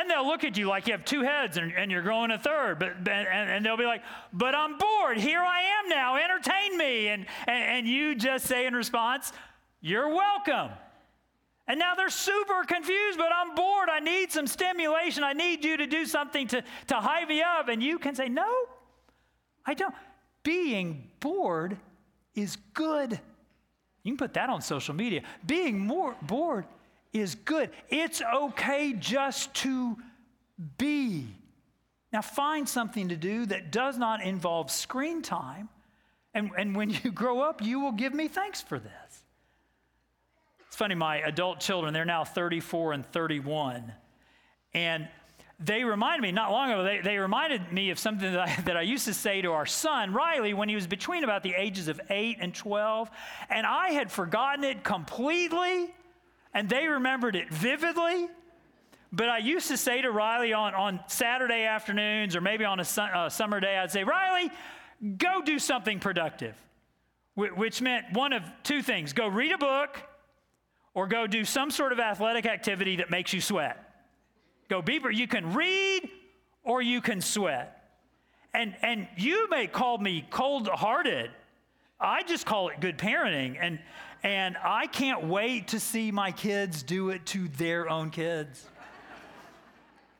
And 0.00 0.08
they'll 0.08 0.26
look 0.26 0.44
at 0.44 0.56
you 0.56 0.66
like 0.66 0.86
you 0.86 0.94
have 0.94 1.04
two 1.04 1.20
heads 1.20 1.58
and, 1.58 1.72
and 1.74 1.90
you're 1.90 2.00
growing 2.00 2.30
a 2.30 2.38
third. 2.38 2.78
But, 2.78 2.96
and, 3.06 3.10
and, 3.50 3.64
they'll 3.64 3.76
be 3.76 3.84
like, 3.84 4.02
but 4.32 4.54
I'm 4.54 4.78
bored. 4.78 5.18
Here 5.18 5.40
I 5.40 5.60
am 5.60 5.90
now. 5.90 6.16
Entertain 6.16 6.78
me. 6.78 7.08
And, 7.08 7.26
and, 7.46 7.64
and 7.64 7.86
you 7.86 8.14
just 8.14 8.46
say 8.46 8.66
in 8.66 8.72
response, 8.72 9.30
you're 9.82 10.08
welcome. 10.08 10.70
And 11.68 11.78
now 11.78 11.94
they're 11.94 12.08
super 12.08 12.64
confused, 12.64 13.18
but 13.18 13.28
I'm 13.30 13.54
bored. 13.54 13.90
I 13.90 14.00
need 14.00 14.32
some 14.32 14.46
stimulation. 14.46 15.22
I 15.22 15.34
need 15.34 15.66
you 15.66 15.76
to 15.76 15.86
do 15.86 16.06
something 16.06 16.48
to, 16.48 16.64
to 16.86 16.94
hype 16.94 17.28
me 17.28 17.42
up. 17.42 17.68
And 17.68 17.82
you 17.82 17.98
can 17.98 18.14
say, 18.14 18.28
No, 18.28 18.50
I 19.66 19.74
don't. 19.74 19.94
Being 20.42 21.10
bored 21.20 21.76
is 22.34 22.56
good. 22.72 23.20
You 24.02 24.12
can 24.12 24.16
put 24.16 24.32
that 24.32 24.48
on 24.48 24.62
social 24.62 24.94
media. 24.94 25.22
Being 25.46 25.78
more 25.78 26.16
bored 26.22 26.64
is 27.12 27.34
good. 27.34 27.70
It's 27.88 28.22
okay 28.22 28.92
just 28.92 29.54
to 29.54 29.96
be. 30.78 31.26
Now, 32.12 32.22
find 32.22 32.68
something 32.68 33.08
to 33.08 33.16
do 33.16 33.46
that 33.46 33.70
does 33.70 33.96
not 33.96 34.22
involve 34.22 34.70
screen 34.70 35.22
time. 35.22 35.68
And, 36.34 36.50
and 36.56 36.76
when 36.76 36.90
you 36.90 37.10
grow 37.14 37.40
up, 37.40 37.62
you 37.62 37.80
will 37.80 37.92
give 37.92 38.14
me 38.14 38.28
thanks 38.28 38.60
for 38.60 38.78
this. 38.78 39.22
It's 40.66 40.76
funny, 40.76 40.94
my 40.94 41.18
adult 41.18 41.60
children, 41.60 41.92
they're 41.92 42.04
now 42.04 42.24
34 42.24 42.92
and 42.92 43.06
31. 43.06 43.92
And 44.72 45.08
they 45.58 45.84
reminded 45.84 46.22
me, 46.22 46.32
not 46.32 46.50
long 46.50 46.70
ago, 46.70 46.84
they, 46.84 47.00
they 47.00 47.18
reminded 47.18 47.72
me 47.72 47.90
of 47.90 47.98
something 47.98 48.32
that 48.32 48.40
I, 48.40 48.60
that 48.64 48.76
I 48.76 48.82
used 48.82 49.04
to 49.06 49.14
say 49.14 49.42
to 49.42 49.52
our 49.52 49.66
son, 49.66 50.12
Riley, 50.12 50.54
when 50.54 50.68
he 50.68 50.74
was 50.74 50.86
between 50.86 51.22
about 51.22 51.42
the 51.42 51.54
ages 51.54 51.88
of 51.88 52.00
8 52.08 52.38
and 52.40 52.54
12. 52.54 53.10
And 53.50 53.66
I 53.66 53.90
had 53.90 54.10
forgotten 54.10 54.64
it 54.64 54.82
completely, 54.82 55.94
and 56.54 56.68
they 56.68 56.86
remembered 56.86 57.36
it 57.36 57.50
vividly. 57.50 58.28
But 59.12 59.28
I 59.28 59.38
used 59.38 59.68
to 59.68 59.76
say 59.76 60.02
to 60.02 60.10
Riley 60.10 60.52
on, 60.52 60.74
on 60.74 61.00
Saturday 61.08 61.64
afternoons 61.64 62.36
or 62.36 62.40
maybe 62.40 62.64
on 62.64 62.78
a 62.78 62.84
su- 62.84 63.06
summer 63.28 63.58
day, 63.58 63.76
I'd 63.76 63.90
say, 63.90 64.04
Riley, 64.04 64.50
go 65.18 65.42
do 65.42 65.58
something 65.58 65.98
productive, 65.98 66.54
Wh- 67.34 67.56
which 67.56 67.82
meant 67.82 68.12
one 68.12 68.32
of 68.32 68.44
two 68.62 68.82
things 68.82 69.12
go 69.12 69.26
read 69.26 69.52
a 69.52 69.58
book 69.58 70.00
or 70.94 71.08
go 71.08 71.26
do 71.26 71.44
some 71.44 71.70
sort 71.70 71.92
of 71.92 71.98
athletic 71.98 72.46
activity 72.46 72.96
that 72.96 73.10
makes 73.10 73.32
you 73.32 73.40
sweat. 73.40 73.84
Go 74.68 74.80
be, 74.80 75.00
you 75.12 75.26
can 75.26 75.54
read 75.54 76.08
or 76.62 76.80
you 76.80 77.00
can 77.00 77.20
sweat. 77.20 77.76
And, 78.54 78.76
and 78.82 79.08
you 79.16 79.48
may 79.48 79.66
call 79.66 79.98
me 79.98 80.26
cold 80.30 80.68
hearted. 80.68 81.30
I 82.00 82.22
just 82.22 82.46
call 82.46 82.68
it 82.68 82.80
good 82.80 82.98
parenting. 82.98 83.56
And, 83.60 83.80
and 84.22 84.56
I 84.62 84.86
can't 84.86 85.24
wait 85.24 85.68
to 85.68 85.80
see 85.80 86.10
my 86.10 86.32
kids 86.32 86.82
do 86.82 87.10
it 87.10 87.24
to 87.26 87.48
their 87.48 87.88
own 87.88 88.10
kids. 88.10 88.66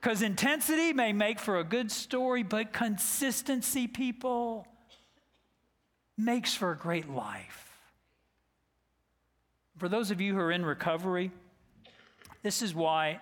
Because 0.00 0.22
intensity 0.22 0.94
may 0.94 1.12
make 1.12 1.38
for 1.38 1.58
a 1.58 1.64
good 1.64 1.92
story, 1.92 2.42
but 2.42 2.72
consistency, 2.72 3.86
people, 3.86 4.66
makes 6.16 6.54
for 6.54 6.72
a 6.72 6.76
great 6.76 7.10
life. 7.10 7.70
For 9.76 9.88
those 9.88 10.10
of 10.10 10.20
you 10.20 10.34
who 10.34 10.40
are 10.40 10.52
in 10.52 10.64
recovery, 10.64 11.30
this 12.42 12.62
is 12.62 12.74
why 12.74 13.20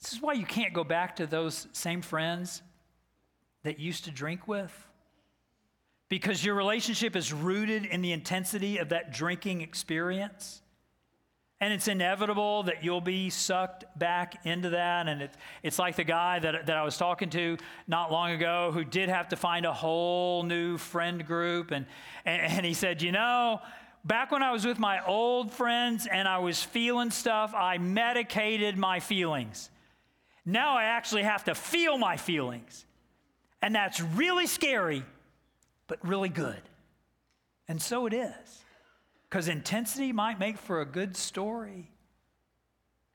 this 0.00 0.14
is 0.14 0.22
why 0.22 0.32
you 0.32 0.46
can't 0.46 0.72
go 0.72 0.82
back 0.82 1.16
to 1.16 1.26
those 1.26 1.66
same 1.72 2.00
friends 2.00 2.62
that 3.64 3.78
used 3.78 4.04
to 4.04 4.10
drink 4.10 4.48
with. 4.48 4.72
Because 6.10 6.44
your 6.44 6.54
relationship 6.54 7.16
is 7.16 7.32
rooted 7.32 7.86
in 7.86 8.02
the 8.02 8.12
intensity 8.12 8.76
of 8.76 8.90
that 8.90 9.12
drinking 9.12 9.62
experience. 9.62 10.60
And 11.62 11.74
it's 11.74 11.88
inevitable 11.88 12.64
that 12.64 12.82
you'll 12.82 13.02
be 13.02 13.28
sucked 13.28 13.84
back 13.98 14.46
into 14.46 14.70
that. 14.70 15.08
And 15.08 15.22
it, 15.22 15.30
it's 15.62 15.78
like 15.78 15.94
the 15.94 16.04
guy 16.04 16.38
that, 16.38 16.66
that 16.66 16.76
I 16.76 16.82
was 16.82 16.96
talking 16.96 17.28
to 17.30 17.58
not 17.86 18.10
long 18.10 18.30
ago 18.32 18.70
who 18.72 18.82
did 18.82 19.10
have 19.10 19.28
to 19.28 19.36
find 19.36 19.66
a 19.66 19.72
whole 19.72 20.42
new 20.42 20.78
friend 20.78 21.26
group. 21.26 21.70
And, 21.70 21.86
and, 22.24 22.40
and 22.40 22.66
he 22.66 22.72
said, 22.72 23.02
You 23.02 23.12
know, 23.12 23.60
back 24.04 24.32
when 24.32 24.42
I 24.42 24.52
was 24.52 24.64
with 24.64 24.78
my 24.78 25.04
old 25.04 25.52
friends 25.52 26.08
and 26.10 26.26
I 26.26 26.38
was 26.38 26.62
feeling 26.62 27.10
stuff, 27.10 27.52
I 27.54 27.76
medicated 27.76 28.78
my 28.78 28.98
feelings. 28.98 29.70
Now 30.46 30.76
I 30.76 30.84
actually 30.84 31.24
have 31.24 31.44
to 31.44 31.54
feel 31.54 31.98
my 31.98 32.16
feelings. 32.16 32.86
And 33.62 33.74
that's 33.74 34.00
really 34.00 34.46
scary, 34.46 35.04
but 35.90 35.98
really 36.06 36.28
good. 36.28 36.62
And 37.66 37.82
so 37.82 38.06
it 38.06 38.12
is. 38.12 38.62
Because 39.28 39.48
intensity 39.48 40.12
might 40.12 40.38
make 40.38 40.56
for 40.56 40.80
a 40.80 40.86
good 40.86 41.16
story. 41.16 41.90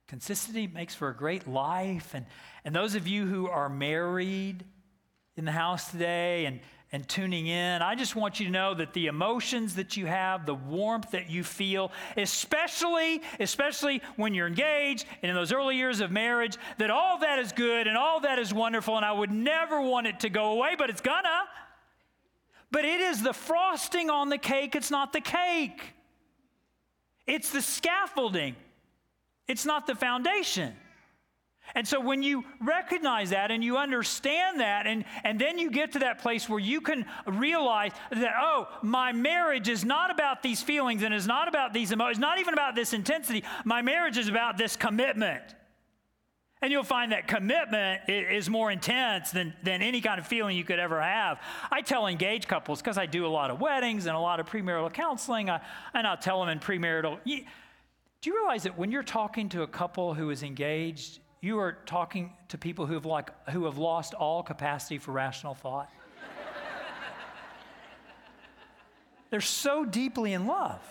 Consistency 0.09 0.67
makes 0.67 0.93
for 0.93 1.07
a 1.07 1.15
great 1.15 1.47
life. 1.47 2.13
And, 2.13 2.25
and 2.65 2.75
those 2.75 2.95
of 2.95 3.07
you 3.07 3.27
who 3.27 3.47
are 3.47 3.69
married 3.69 4.65
in 5.37 5.45
the 5.45 5.53
house 5.53 5.89
today 5.89 6.47
and, 6.47 6.59
and 6.91 7.07
tuning 7.07 7.47
in, 7.47 7.81
I 7.81 7.95
just 7.95 8.13
want 8.13 8.41
you 8.41 8.47
to 8.47 8.51
know 8.51 8.73
that 8.73 8.91
the 8.91 9.07
emotions 9.07 9.75
that 9.75 9.95
you 9.95 10.05
have, 10.05 10.45
the 10.45 10.53
warmth 10.53 11.11
that 11.11 11.29
you 11.29 11.45
feel, 11.45 11.93
especially, 12.17 13.21
especially 13.39 14.01
when 14.17 14.33
you're 14.33 14.47
engaged 14.47 15.05
and 15.21 15.29
in 15.29 15.35
those 15.35 15.53
early 15.53 15.77
years 15.77 16.01
of 16.01 16.11
marriage, 16.11 16.57
that 16.77 16.91
all 16.91 17.19
that 17.19 17.39
is 17.39 17.53
good 17.53 17.87
and 17.87 17.95
all 17.95 18.19
that 18.19 18.37
is 18.37 18.53
wonderful, 18.53 18.97
and 18.97 19.05
I 19.05 19.13
would 19.13 19.31
never 19.31 19.79
want 19.79 20.07
it 20.07 20.19
to 20.21 20.29
go 20.29 20.51
away, 20.51 20.75
but 20.77 20.89
it's 20.89 21.01
gonna. 21.01 21.45
But 22.75 22.83
it 22.83 22.99
is 22.99 23.23
the 23.23 23.31
frosting 23.31 24.09
on 24.09 24.27
the 24.27 24.37
cake, 24.37 24.75
it's 24.75 24.91
not 24.91 25.13
the 25.13 25.21
cake. 25.21 25.81
It's 27.25 27.49
the 27.49 27.61
scaffolding, 27.61 28.57
it's 29.47 29.65
not 29.65 29.87
the 29.87 29.95
foundation. 29.95 30.73
And 31.73 31.87
so 31.87 32.01
when 32.01 32.21
you 32.21 32.43
recognize 32.59 33.29
that 33.29 33.49
and 33.49 33.63
you 33.63 33.77
understand 33.77 34.59
that, 34.59 34.87
and, 34.87 35.05
and 35.23 35.39
then 35.39 35.57
you 35.57 35.71
get 35.71 35.93
to 35.93 35.99
that 35.99 36.19
place 36.19 36.49
where 36.49 36.59
you 36.59 36.81
can 36.81 37.05
realize 37.25 37.93
that, 38.11 38.33
oh, 38.41 38.67
my 38.81 39.13
marriage 39.13 39.69
is 39.69 39.85
not 39.85 40.11
about 40.11 40.43
these 40.43 40.61
feelings 40.61 41.01
and 41.01 41.13
is 41.13 41.25
not 41.25 41.47
about 41.47 41.71
these 41.71 41.93
emotions, 41.93 42.19
not 42.19 42.39
even 42.39 42.53
about 42.53 42.75
this 42.75 42.91
intensity. 42.91 43.45
My 43.63 43.83
marriage 43.83 44.17
is 44.17 44.27
about 44.27 44.57
this 44.57 44.75
commitment. 44.75 45.55
And 46.65 46.71
you'll 46.71 46.83
find 46.83 47.11
that 47.11 47.27
commitment 47.27 48.09
is 48.09 48.49
more 48.49 48.71
intense 48.71 49.29
than, 49.29 49.53
than 49.61 49.83
any 49.83 50.01
kind 50.01 50.19
of 50.19 50.25
feeling 50.25 50.57
you 50.57 50.63
could 50.63 50.79
ever 50.79 50.99
have. 50.99 51.39
I 51.71 51.83
tell 51.83 52.07
engaged 52.07 52.47
couples, 52.47 52.81
because 52.81 52.97
I 52.97 53.05
do 53.05 53.27
a 53.27 53.29
lot 53.29 53.51
of 53.51 53.61
weddings 53.61 54.07
and 54.07 54.15
a 54.15 54.19
lot 54.19 54.39
of 54.39 54.49
premarital 54.49 54.91
counseling, 54.91 55.47
I, 55.47 55.61
and 55.93 56.07
I'll 56.07 56.17
tell 56.17 56.39
them 56.39 56.49
in 56.49 56.57
premarital, 56.57 57.19
do 57.23 57.43
you 58.23 58.35
realize 58.35 58.63
that 58.63 58.79
when 58.79 58.89
you're 58.89 59.03
talking 59.03 59.47
to 59.49 59.61
a 59.61 59.67
couple 59.67 60.15
who 60.15 60.31
is 60.31 60.41
engaged, 60.41 61.19
you 61.39 61.59
are 61.59 61.77
talking 61.85 62.33
to 62.47 62.57
people 62.57 62.87
who 62.87 62.95
have, 62.95 63.05
like, 63.05 63.29
who 63.51 63.65
have 63.65 63.77
lost 63.77 64.15
all 64.15 64.41
capacity 64.41 64.97
for 64.97 65.11
rational 65.11 65.53
thought? 65.53 65.91
They're 69.29 69.39
so 69.39 69.85
deeply 69.85 70.33
in 70.33 70.47
love. 70.47 70.81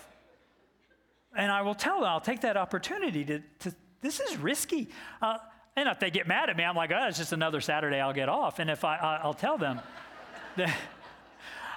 And 1.35 1.51
I 1.51 1.63
will 1.63 1.75
tell 1.75 1.99
them, 1.99 2.07
I'll 2.07 2.21
take 2.21 2.39
that 2.41 2.55
opportunity 2.55 3.25
to, 3.25 3.41
to 3.59 3.75
this 3.99 4.21
is 4.21 4.37
risky. 4.37 4.87
Uh, 5.21 5.39
and 5.75 5.89
if 5.89 5.99
they 5.99 6.09
get 6.09 6.27
mad 6.27 6.49
at 6.49 6.55
me, 6.55 6.63
I'm 6.63 6.75
like, 6.75 6.91
oh, 6.91 7.07
it's 7.07 7.17
just 7.17 7.33
another 7.33 7.61
Saturday 7.61 7.99
I'll 7.99 8.13
get 8.13 8.29
off. 8.29 8.59
And 8.59 8.69
if 8.69 8.83
I, 8.83 8.95
I 8.95 9.25
will 9.25 9.33
tell 9.33 9.57
them, 9.57 9.79
that, 10.55 10.75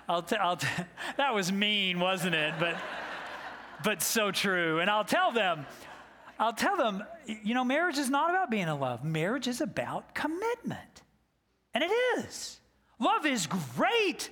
I'll, 0.09 0.23
t- 0.23 0.37
I'll 0.37 0.57
t- 0.57 0.69
that 1.17 1.35
was 1.35 1.51
mean, 1.51 1.99
wasn't 1.99 2.35
it? 2.35 2.55
But, 2.61 2.77
but 3.83 4.03
so 4.03 4.31
true. 4.31 4.81
And 4.81 4.89
I'll 4.89 5.05
tell 5.05 5.33
them, 5.33 5.67
I'll 6.39 6.53
tell 6.53 6.77
them, 6.77 7.03
you 7.27 7.55
know, 7.55 7.65
marriage 7.65 7.99
is 7.99 8.09
not 8.09 8.31
about 8.31 8.51
being 8.51 8.69
in 8.69 8.79
love. 8.81 9.05
Marriage 9.05 9.49
is 9.49 9.61
about 9.61 10.15
commitment. 10.15 11.03
And 11.75 11.83
it 11.83 11.91
is. 12.19 12.61
Love 13.01 13.27
is 13.27 13.49
great. 13.77 14.31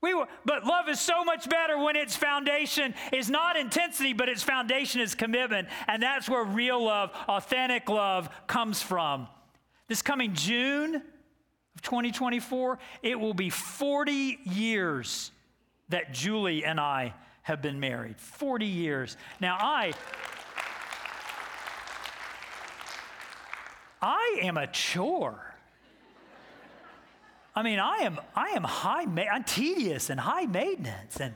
We, 0.00 0.14
but 0.44 0.64
love 0.64 0.88
is 0.88 1.00
so 1.00 1.24
much 1.24 1.48
better 1.48 1.76
when 1.76 1.96
its 1.96 2.14
foundation 2.14 2.94
is 3.12 3.28
not 3.28 3.56
intensity, 3.56 4.12
but 4.12 4.28
its 4.28 4.42
foundation 4.42 5.00
is 5.00 5.14
commitment. 5.14 5.68
And 5.88 6.02
that's 6.02 6.28
where 6.28 6.44
real 6.44 6.84
love, 6.84 7.10
authentic 7.28 7.88
love, 7.88 8.28
comes 8.46 8.80
from. 8.80 9.26
This 9.88 10.00
coming 10.02 10.34
June 10.34 10.94
of 10.94 11.82
2024, 11.82 12.78
it 13.02 13.18
will 13.18 13.34
be 13.34 13.50
40 13.50 14.38
years 14.44 15.32
that 15.88 16.12
Julie 16.12 16.64
and 16.64 16.78
I 16.78 17.14
have 17.42 17.60
been 17.60 17.80
married. 17.80 18.20
40 18.20 18.66
years. 18.66 19.16
Now, 19.40 19.56
I. 19.58 19.92
I 24.00 24.38
am 24.42 24.56
a 24.58 24.66
chore. 24.68 25.47
I 27.58 27.62
mean, 27.64 27.80
I 27.80 28.02
am, 28.02 28.20
I 28.36 28.50
am 28.50 28.62
high, 28.62 29.04
ma- 29.04 29.22
I'm 29.22 29.42
tedious 29.42 30.10
and 30.10 30.20
high 30.20 30.46
maintenance. 30.46 31.18
And, 31.18 31.34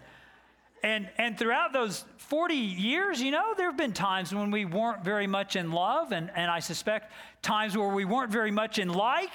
and, 0.85 1.11
and 1.19 1.37
throughout 1.37 1.73
those 1.73 2.05
40 2.19 2.55
years, 2.55 3.21
you 3.21 3.33
know, 3.33 3.55
there 3.57 3.67
have 3.67 3.77
been 3.77 3.93
times 3.93 4.33
when 4.33 4.53
we 4.53 4.65
weren't 4.65 5.03
very 5.03 5.27
much 5.27 5.57
in 5.57 5.73
love, 5.73 6.13
and, 6.13 6.31
and 6.37 6.49
I 6.49 6.61
suspect 6.61 7.11
times 7.43 7.77
where 7.77 7.89
we 7.89 8.05
weren't 8.05 8.31
very 8.31 8.53
much 8.53 8.79
in 8.79 8.89
like, 8.89 9.33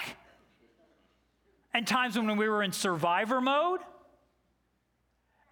and 1.73 1.85
times 1.85 2.17
when 2.17 2.37
we 2.37 2.47
were 2.47 2.63
in 2.63 2.71
survivor 2.71 3.41
mode. 3.41 3.81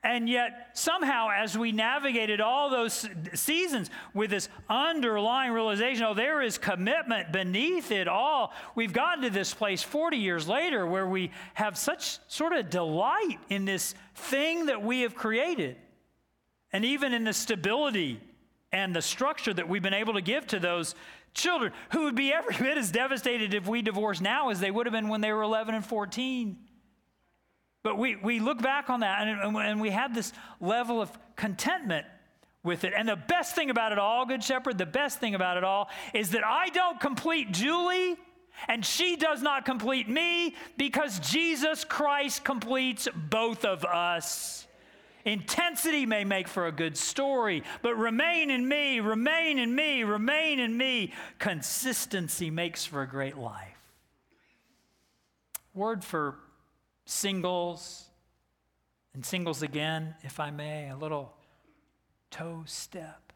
And 0.06 0.30
yet, 0.30 0.70
somehow, 0.74 1.30
as 1.36 1.58
we 1.58 1.72
navigated 1.72 2.39
all 2.39 2.70
those 2.70 3.10
seasons 3.34 3.89
with 4.13 4.30
this 4.30 4.50
underlying 4.70 5.52
realization, 5.52 6.04
oh, 6.04 6.13
there 6.13 6.44
is 6.44 6.60
commitment 6.60 7.32
beneath 7.32 7.89
it 7.89 8.08
all, 8.08 8.54
we've 8.76 8.94
gotten 8.94 9.24
to 9.24 9.32
this 9.32 9.52
place 9.56 9.82
40 9.82 10.18
years 10.18 10.48
later 10.48 10.86
where 10.86 11.08
we 11.08 11.32
have 11.56 11.76
such 11.76 12.20
sort 12.28 12.54
of 12.54 12.70
delight 12.70 13.39
in 13.50 13.65
this 13.65 13.96
thing 14.13 14.68
that 14.68 14.84
we 14.84 15.02
have 15.02 15.15
created. 15.15 15.76
And 16.72 16.86
even 16.86 17.12
in 17.12 17.24
the 17.24 17.34
stability 17.34 18.22
and 18.72 18.96
the 18.96 19.02
structure 19.02 19.56
that 19.56 19.68
we've 19.68 19.82
been 19.82 19.96
able 19.96 20.13
to 20.13 20.22
give 20.22 20.46
to 20.48 20.60
those 20.60 20.94
children 21.34 21.74
who 21.94 22.04
would 22.04 22.15
be 22.15 22.32
every 22.32 22.56
bit 22.60 22.78
as 22.78 22.91
devastated 22.91 23.56
if 23.56 23.68
we 23.68 23.82
divorced 23.82 24.22
now 24.22 24.50
as 24.50 24.60
they 24.60 24.70
would 24.70 24.86
have 24.86 24.94
been 24.94 25.10
when 25.10 25.22
they 25.22 25.34
were 25.34 25.41
11 25.41 25.74
and 25.74 25.84
14. 25.84 26.58
But 27.86 28.00
we, 28.00 28.15
we 28.15 28.39
look 28.39 28.63
back 28.63 28.89
on 28.89 29.02
that 29.02 29.28
and, 29.28 29.56
and 29.56 29.80
we 29.80 29.91
have 29.91 30.15
this 30.15 30.34
level 30.60 31.00
of 31.00 31.12
contentment 31.36 32.08
with 32.63 32.84
it. 32.84 32.93
And 32.98 33.08
the 33.08 33.15
best 33.15 33.54
thing 33.54 33.69
about 33.69 33.91
it 33.91 34.00
all, 34.00 34.26
Good 34.26 34.43
Shepherd, 34.43 34.80
the 34.80 34.88
best 34.88 35.19
thing 35.19 35.36
about 35.36 35.58
it 35.58 35.63
all 35.63 35.91
is 36.12 36.32
that 36.32 36.43
I 36.43 36.69
don't 36.69 37.00
complete 37.00 37.52
Julie 37.52 38.15
and 38.67 38.84
she 38.84 39.15
does 39.15 39.43
not 39.43 39.65
complete 39.65 40.10
me 40.10 40.56
because 40.78 41.19
Jesus 41.19 41.84
Christ 41.84 42.43
completes 42.43 43.08
both 43.13 43.65
of 43.65 43.86
us. 43.86 44.65
Intensity 45.24 46.08
may 46.08 46.24
make 46.24 46.48
for 46.48 46.65
a 46.65 46.71
good 46.71 46.98
story, 46.98 47.62
but 47.84 47.95
remain 47.95 48.50
in 48.50 48.67
me, 48.67 49.00
remain 49.00 49.60
in 49.60 49.76
me, 49.76 50.04
remain 50.04 50.60
in 50.60 50.76
me. 50.76 51.13
Consistency 51.38 52.50
makes 52.50 52.84
for 52.84 53.04
a 53.04 53.08
great 53.08 53.38
life. 53.38 53.78
Word 55.76 56.04
for 56.04 56.39
singles 57.06 58.06
and 59.13 59.26
singles 59.26 59.62
again, 59.62 60.15
if 60.24 60.39
I 60.39 60.52
may, 60.52 60.89
a 60.89 60.98
little 60.98 61.34
toe 62.32 62.63
step 62.65 63.32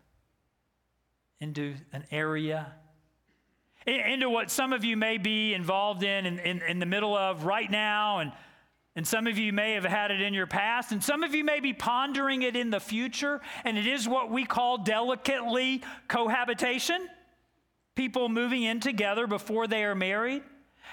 into 1.40 1.76
an 1.94 2.04
area 2.12 2.74
into 3.90 4.30
what 4.30 4.52
some 4.52 4.74
of 4.74 4.84
you 4.84 4.98
may 4.98 5.18
be 5.18 5.54
involved 5.54 6.04
in, 6.04 6.26
in, 6.26 6.40
in, 6.40 6.62
in 6.62 6.80
the 6.80 6.86
middle 6.86 7.16
of 7.16 7.46
right 7.46 7.70
now, 7.70 8.20
and, 8.20 8.32
and 8.96 9.08
some 9.08 9.28
of 9.28 9.38
you 9.38 9.54
may 9.54 9.74
have 9.74 9.86
had 9.86 10.12
it 10.12 10.22
in 10.22 10.34
your 10.34 10.48
past, 10.48 10.92
and 10.92 11.04
some 11.04 11.24
of 11.24 11.34
you 11.34 11.44
may 11.44 11.60
be 11.60 11.74
pondering 11.74 12.42
it 12.42 12.56
in 12.56 12.70
the 12.70 12.80
future, 12.80 13.42
and 13.64 13.78
it 13.78 13.88
is 13.88 14.08
what 14.08 14.30
we 14.30 14.46
call 14.46 14.78
delicately 14.78 15.82
cohabitation 16.08 17.08
people 17.96 18.30
moving 18.30 18.64
in 18.64 18.80
together 18.80 19.28
before 19.28 19.68
they 19.68 19.84
are 19.84 19.96
married. 19.96 20.42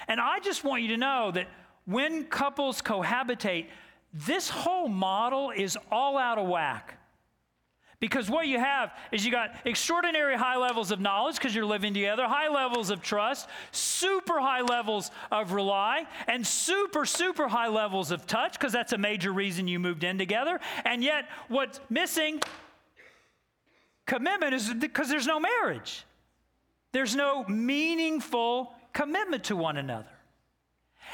And 0.07 0.19
I 0.19 0.39
just 0.39 0.63
want 0.63 0.81
you 0.81 0.89
to 0.89 0.97
know 0.97 1.31
that 1.31 1.47
when 1.87 2.25
couples 2.25 2.81
cohabitate, 2.81 3.67
this 4.13 4.49
whole 4.49 4.89
model 4.89 5.51
is 5.51 5.77
all 5.89 6.17
out 6.17 6.37
of 6.37 6.47
whack. 6.47 6.99
Because 7.99 8.29
what 8.29 8.45
you 8.45 8.59
have 8.59 8.91
is 9.11 9.25
you 9.25 9.31
got 9.31 9.55
extraordinary 9.65 10.37
high 10.37 10.57
levels 10.57 10.91
of 10.91 10.99
knowledge 10.99 11.35
because 11.37 11.55
you're 11.55 11.65
living 11.65 11.95
together, 11.95 12.27
high 12.27 12.49
levels 12.49 12.91
of 12.91 13.01
trust, 13.01 13.47
super 13.71 14.39
high 14.39 14.61
levels 14.61 15.09
of 15.31 15.53
rely, 15.53 16.05
and 16.27 16.45
super, 16.45 17.05
super 17.05 17.47
high 17.47 17.69
levels 17.69 18.11
of 18.11 18.27
touch 18.27 18.53
because 18.53 18.71
that's 18.71 18.93
a 18.93 18.97
major 18.97 19.31
reason 19.31 19.67
you 19.67 19.79
moved 19.79 20.03
in 20.03 20.19
together. 20.19 20.59
And 20.85 21.03
yet, 21.03 21.27
what's 21.47 21.79
missing 21.89 22.41
commitment 24.05 24.53
is 24.53 24.71
because 24.73 25.09
there's 25.09 25.27
no 25.27 25.39
marriage, 25.39 26.05
there's 26.91 27.15
no 27.15 27.45
meaningful 27.45 28.75
commitment 28.93 29.45
to 29.45 29.55
one 29.55 29.77
another. 29.77 30.16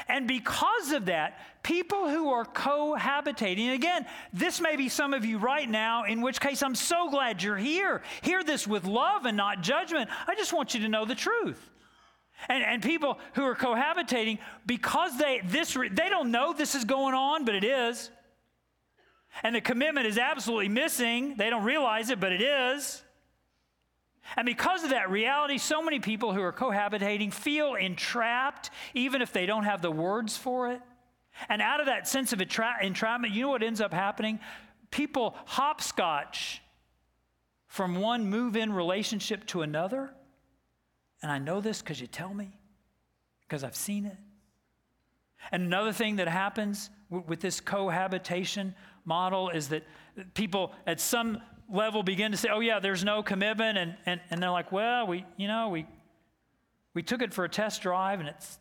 And 0.08 0.28
because 0.28 0.92
of 0.92 1.06
that, 1.06 1.38
people 1.62 2.08
who 2.08 2.30
are 2.30 2.44
cohabitating, 2.44 3.72
again, 3.74 4.06
this 4.32 4.60
may 4.60 4.76
be 4.76 4.88
some 4.88 5.14
of 5.14 5.24
you 5.24 5.38
right 5.38 5.68
now, 5.68 6.04
in 6.04 6.20
which 6.20 6.40
case 6.40 6.62
I'm 6.62 6.74
so 6.74 7.10
glad 7.10 7.42
you're 7.42 7.56
here. 7.56 8.02
Hear 8.22 8.42
this 8.42 8.66
with 8.66 8.84
love 8.84 9.24
and 9.24 9.36
not 9.36 9.62
judgment. 9.62 10.10
I 10.26 10.34
just 10.34 10.52
want 10.52 10.74
you 10.74 10.80
to 10.80 10.88
know 10.88 11.04
the 11.04 11.14
truth. 11.14 11.70
And, 12.48 12.64
and 12.64 12.82
people 12.82 13.18
who 13.34 13.44
are 13.44 13.54
cohabitating, 13.54 14.38
because 14.66 15.16
they, 15.16 15.40
this, 15.44 15.74
they 15.74 16.08
don't 16.08 16.30
know 16.30 16.52
this 16.52 16.74
is 16.74 16.84
going 16.84 17.14
on, 17.14 17.44
but 17.44 17.54
it 17.54 17.64
is. 17.64 18.10
And 19.42 19.54
the 19.54 19.60
commitment 19.60 20.06
is 20.06 20.18
absolutely 20.18 20.68
missing. 20.68 21.36
They 21.36 21.50
don't 21.50 21.64
realize 21.64 22.10
it, 22.10 22.20
but 22.20 22.32
it 22.32 22.42
is. 22.42 23.03
And 24.36 24.46
because 24.46 24.84
of 24.84 24.90
that 24.90 25.10
reality, 25.10 25.58
so 25.58 25.82
many 25.82 26.00
people 26.00 26.32
who 26.32 26.40
are 26.42 26.52
cohabitating 26.52 27.32
feel 27.32 27.74
entrapped, 27.74 28.70
even 28.94 29.22
if 29.22 29.32
they 29.32 29.46
don't 29.46 29.64
have 29.64 29.82
the 29.82 29.90
words 29.90 30.36
for 30.36 30.70
it. 30.72 30.80
And 31.48 31.60
out 31.60 31.80
of 31.80 31.86
that 31.86 32.08
sense 32.08 32.32
of 32.32 32.38
entra- 32.38 32.82
entrapment, 32.82 33.34
you 33.34 33.42
know 33.42 33.48
what 33.50 33.62
ends 33.62 33.80
up 33.80 33.92
happening? 33.92 34.40
People 34.90 35.36
hopscotch 35.46 36.62
from 37.66 37.96
one 37.96 38.28
move 38.28 38.56
in 38.56 38.72
relationship 38.72 39.46
to 39.46 39.62
another. 39.62 40.14
And 41.22 41.30
I 41.30 41.38
know 41.38 41.60
this 41.60 41.82
because 41.82 42.00
you 42.00 42.06
tell 42.06 42.32
me, 42.32 42.56
because 43.46 43.64
I've 43.64 43.76
seen 43.76 44.06
it. 44.06 44.16
And 45.50 45.64
another 45.64 45.92
thing 45.92 46.16
that 46.16 46.28
happens 46.28 46.90
w- 47.10 47.24
with 47.28 47.40
this 47.40 47.60
cohabitation 47.60 48.74
model 49.04 49.50
is 49.50 49.68
that 49.68 49.84
people 50.34 50.72
at 50.86 51.00
some 51.00 51.42
level 51.72 52.02
begin 52.02 52.32
to 52.32 52.36
say, 52.36 52.48
oh, 52.50 52.60
yeah, 52.60 52.80
there's 52.80 53.04
no 53.04 53.22
commitment. 53.22 53.78
And, 53.78 53.96
and, 54.06 54.20
and 54.30 54.42
they're 54.42 54.50
like, 54.50 54.72
well, 54.72 55.06
we, 55.06 55.24
you 55.36 55.48
know, 55.48 55.68
we, 55.68 55.86
we 56.94 57.02
took 57.02 57.22
it 57.22 57.34
for 57.34 57.44
a 57.44 57.48
test 57.48 57.82
drive 57.82 58.20
and 58.20 58.28
it's, 58.28 58.58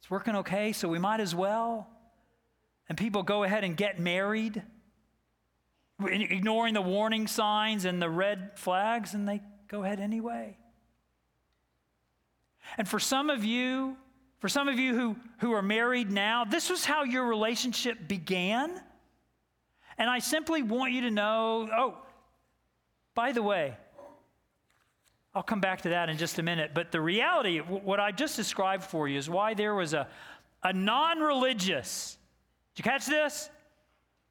it's 0.00 0.10
working 0.10 0.36
okay, 0.36 0.72
so 0.72 0.88
we 0.88 0.98
might 0.98 1.20
as 1.20 1.34
well. 1.34 1.88
And 2.88 2.96
people 2.96 3.22
go 3.22 3.44
ahead 3.44 3.64
and 3.64 3.76
get 3.76 4.00
married, 4.00 4.62
ignoring 6.02 6.74
the 6.74 6.82
warning 6.82 7.26
signs 7.26 7.84
and 7.84 8.00
the 8.00 8.10
red 8.10 8.52
flags, 8.56 9.14
and 9.14 9.28
they 9.28 9.40
go 9.68 9.84
ahead 9.84 10.00
anyway. 10.00 10.56
And 12.76 12.88
for 12.88 12.98
some 12.98 13.30
of 13.30 13.44
you, 13.44 13.96
for 14.40 14.48
some 14.48 14.68
of 14.68 14.78
you 14.78 14.94
who, 14.94 15.16
who 15.38 15.52
are 15.52 15.62
married 15.62 16.10
now, 16.10 16.44
this 16.44 16.70
was 16.70 16.84
how 16.84 17.04
your 17.04 17.24
relationship 17.24 18.08
began. 18.08 18.70
And 19.98 20.08
I 20.08 20.18
simply 20.18 20.62
want 20.62 20.92
you 20.92 21.02
to 21.02 21.10
know 21.10 21.68
oh, 21.72 21.98
by 23.20 23.32
the 23.32 23.42
way, 23.42 23.76
I'll 25.34 25.42
come 25.42 25.60
back 25.60 25.82
to 25.82 25.90
that 25.90 26.08
in 26.08 26.16
just 26.16 26.38
a 26.38 26.42
minute, 26.42 26.70
but 26.72 26.90
the 26.90 27.02
reality, 27.02 27.58
what 27.58 28.00
I 28.00 28.12
just 28.12 28.34
described 28.34 28.82
for 28.82 29.08
you, 29.08 29.18
is 29.18 29.28
why 29.28 29.52
there 29.52 29.74
was 29.74 29.92
a, 29.92 30.08
a 30.62 30.72
non 30.72 31.20
religious, 31.20 32.16
did 32.74 32.86
you 32.86 32.90
catch 32.90 33.04
this? 33.04 33.50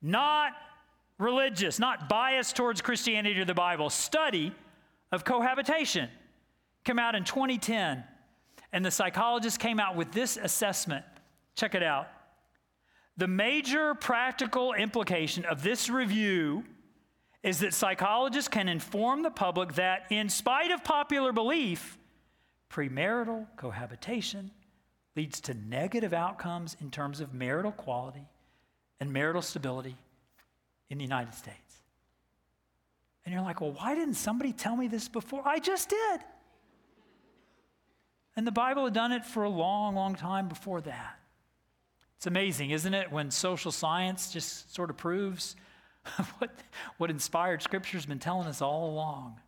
Not 0.02 0.54
religious, 1.20 1.78
not 1.78 2.10
biased 2.10 2.56
towards 2.56 2.82
Christianity 2.82 3.40
or 3.40 3.46
the 3.46 3.54
Bible, 3.54 3.92
study 3.92 4.56
of 5.12 5.24
cohabitation 5.24 6.10
came 6.84 6.98
out 6.98 7.14
in 7.14 7.24
2010. 7.24 8.04
And 8.74 8.84
the 8.84 8.90
psychologist 8.90 9.60
came 9.60 9.80
out 9.80 9.96
with 9.98 10.14
this 10.14 10.36
assessment. 10.36 11.06
Check 11.54 11.76
it 11.76 11.84
out. 11.84 12.08
The 13.18 13.28
major 13.28 13.94
practical 13.94 14.74
implication 14.74 15.46
of 15.46 15.62
this 15.62 15.92
review 15.92 16.64
is 17.44 17.60
that 17.60 17.74
psychologists 17.74 18.50
can 18.50 18.68
inform 18.68 19.24
the 19.24 19.32
public 19.32 19.76
that, 19.76 20.06
in 20.10 20.30
spite 20.30 20.72
of 20.72 20.84
popular 20.84 21.32
belief, 21.32 21.98
premarital 22.70 23.48
cohabitation 23.56 24.52
leads 25.16 25.42
to 25.42 25.54
negative 25.54 26.14
outcomes 26.14 26.76
in 26.82 26.92
terms 26.92 27.22
of 27.22 27.34
marital 27.34 27.72
quality 27.72 28.28
and 29.00 29.12
marital 29.12 29.42
stability 29.42 29.96
in 30.90 30.98
the 30.98 31.04
United 31.04 31.34
States. 31.34 31.58
And 33.26 33.34
you're 33.34 33.44
like, 33.44 33.62
well, 33.62 33.72
why 33.72 33.96
didn't 33.96 34.16
somebody 34.16 34.52
tell 34.52 34.76
me 34.76 34.88
this 34.88 35.08
before? 35.08 35.42
I 35.46 35.60
just 35.60 35.90
did. 35.90 36.22
And 38.36 38.46
the 38.46 38.52
Bible 38.52 38.86
had 38.86 38.94
done 38.94 39.12
it 39.12 39.26
for 39.26 39.44
a 39.44 39.50
long, 39.50 39.96
long 39.96 40.16
time 40.16 40.48
before 40.48 40.82
that. 40.82 41.20
It's 42.18 42.28
amazing, 42.28 42.72
isn't 42.72 42.94
it, 42.94 43.12
when 43.12 43.32
social 43.32 43.72
science 43.72 44.32
just 44.32 44.74
sort 44.74 44.90
of 44.90 44.98
proves 44.98 45.56
what, 46.38 46.52
what 46.98 47.10
inspired 47.10 47.62
Scripture 47.62 47.98
has 47.98 48.06
been 48.06 48.20
telling 48.20 48.48
us 48.48 48.62
all 48.62 48.90
along. 48.90 49.40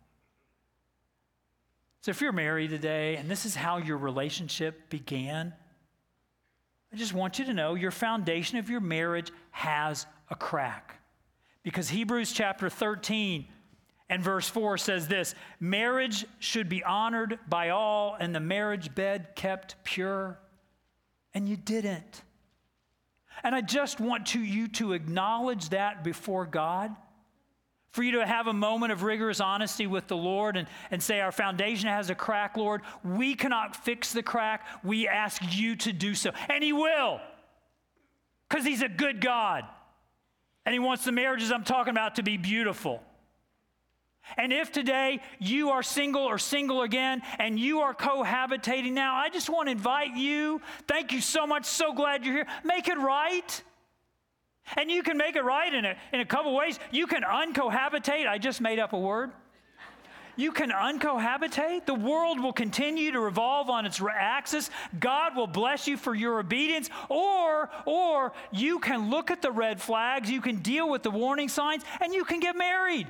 So, 2.02 2.10
if 2.10 2.20
you're 2.20 2.32
married 2.32 2.70
today 2.70 3.16
and 3.16 3.30
this 3.30 3.46
is 3.46 3.54
how 3.54 3.78
your 3.78 3.96
relationship 3.96 4.90
began, 4.90 5.54
I 6.92 6.96
just 6.96 7.14
want 7.14 7.38
you 7.38 7.44
to 7.46 7.54
know 7.54 7.74
your 7.74 7.90
foundation 7.90 8.58
of 8.58 8.68
your 8.68 8.80
marriage 8.80 9.30
has 9.52 10.06
a 10.28 10.34
crack. 10.34 11.00
Because 11.62 11.88
Hebrews 11.88 12.32
chapter 12.32 12.68
13 12.68 13.46
and 14.10 14.22
verse 14.22 14.48
4 14.48 14.76
says 14.78 15.08
this 15.08 15.34
marriage 15.60 16.26
should 16.38 16.68
be 16.68 16.82
honored 16.84 17.38
by 17.48 17.70
all, 17.70 18.16
and 18.18 18.34
the 18.34 18.40
marriage 18.40 18.94
bed 18.94 19.28
kept 19.36 19.76
pure. 19.84 20.38
And 21.32 21.48
you 21.48 21.56
didn't. 21.56 22.22
And 23.44 23.54
I 23.54 23.60
just 23.60 24.00
want 24.00 24.26
to, 24.28 24.40
you 24.40 24.68
to 24.68 24.92
acknowledge 24.92 25.70
that 25.70 26.04
before 26.04 26.46
God. 26.46 26.94
For 27.90 28.02
you 28.02 28.12
to 28.12 28.26
have 28.26 28.46
a 28.46 28.54
moment 28.54 28.90
of 28.90 29.02
rigorous 29.02 29.40
honesty 29.40 29.86
with 29.86 30.06
the 30.06 30.16
Lord 30.16 30.56
and, 30.56 30.66
and 30.90 31.02
say, 31.02 31.20
Our 31.20 31.32
foundation 31.32 31.88
has 31.88 32.08
a 32.08 32.14
crack, 32.14 32.56
Lord. 32.56 32.80
We 33.04 33.34
cannot 33.34 33.76
fix 33.76 34.12
the 34.14 34.22
crack. 34.22 34.66
We 34.82 35.08
ask 35.08 35.42
you 35.50 35.76
to 35.76 35.92
do 35.92 36.14
so. 36.14 36.32
And 36.48 36.64
He 36.64 36.72
will, 36.72 37.20
because 38.48 38.64
He's 38.64 38.80
a 38.80 38.88
good 38.88 39.20
God. 39.20 39.64
And 40.64 40.72
He 40.72 40.78
wants 40.78 41.04
the 41.04 41.12
marriages 41.12 41.52
I'm 41.52 41.64
talking 41.64 41.90
about 41.90 42.14
to 42.14 42.22
be 42.22 42.38
beautiful. 42.38 43.02
And 44.36 44.52
if 44.52 44.72
today 44.72 45.20
you 45.38 45.70
are 45.70 45.82
single 45.82 46.22
or 46.22 46.38
single 46.38 46.82
again 46.82 47.22
and 47.38 47.58
you 47.58 47.80
are 47.80 47.94
cohabitating 47.94 48.92
now, 48.92 49.14
I 49.16 49.28
just 49.28 49.50
want 49.50 49.68
to 49.68 49.72
invite 49.72 50.16
you. 50.16 50.60
Thank 50.86 51.12
you 51.12 51.20
so 51.20 51.46
much. 51.46 51.64
So 51.64 51.92
glad 51.92 52.24
you're 52.24 52.34
here. 52.34 52.46
Make 52.64 52.88
it 52.88 52.98
right. 52.98 53.62
And 54.76 54.90
you 54.90 55.02
can 55.02 55.16
make 55.16 55.36
it 55.36 55.44
right 55.44 55.72
in 55.72 55.84
a, 55.84 55.96
in 56.12 56.20
a 56.20 56.24
couple 56.24 56.54
ways. 56.54 56.78
You 56.90 57.06
can 57.06 57.22
uncohabitate. 57.22 58.26
I 58.26 58.38
just 58.38 58.60
made 58.60 58.78
up 58.78 58.92
a 58.92 58.98
word. 58.98 59.32
You 60.36 60.52
can 60.52 60.70
uncohabitate. 60.70 61.84
The 61.84 61.94
world 61.94 62.40
will 62.40 62.54
continue 62.54 63.12
to 63.12 63.20
revolve 63.20 63.68
on 63.68 63.84
its 63.84 64.00
axis. 64.00 64.70
God 64.98 65.36
will 65.36 65.46
bless 65.46 65.86
you 65.86 65.98
for 65.98 66.14
your 66.14 66.38
obedience. 66.38 66.88
Or, 67.10 67.68
or 67.84 68.32
you 68.50 68.78
can 68.78 69.10
look 69.10 69.30
at 69.30 69.42
the 69.42 69.50
red 69.50 69.80
flags, 69.80 70.30
you 70.30 70.40
can 70.40 70.56
deal 70.56 70.88
with 70.88 71.02
the 71.02 71.10
warning 71.10 71.50
signs, 71.50 71.82
and 72.00 72.14
you 72.14 72.24
can 72.24 72.40
get 72.40 72.56
married. 72.56 73.08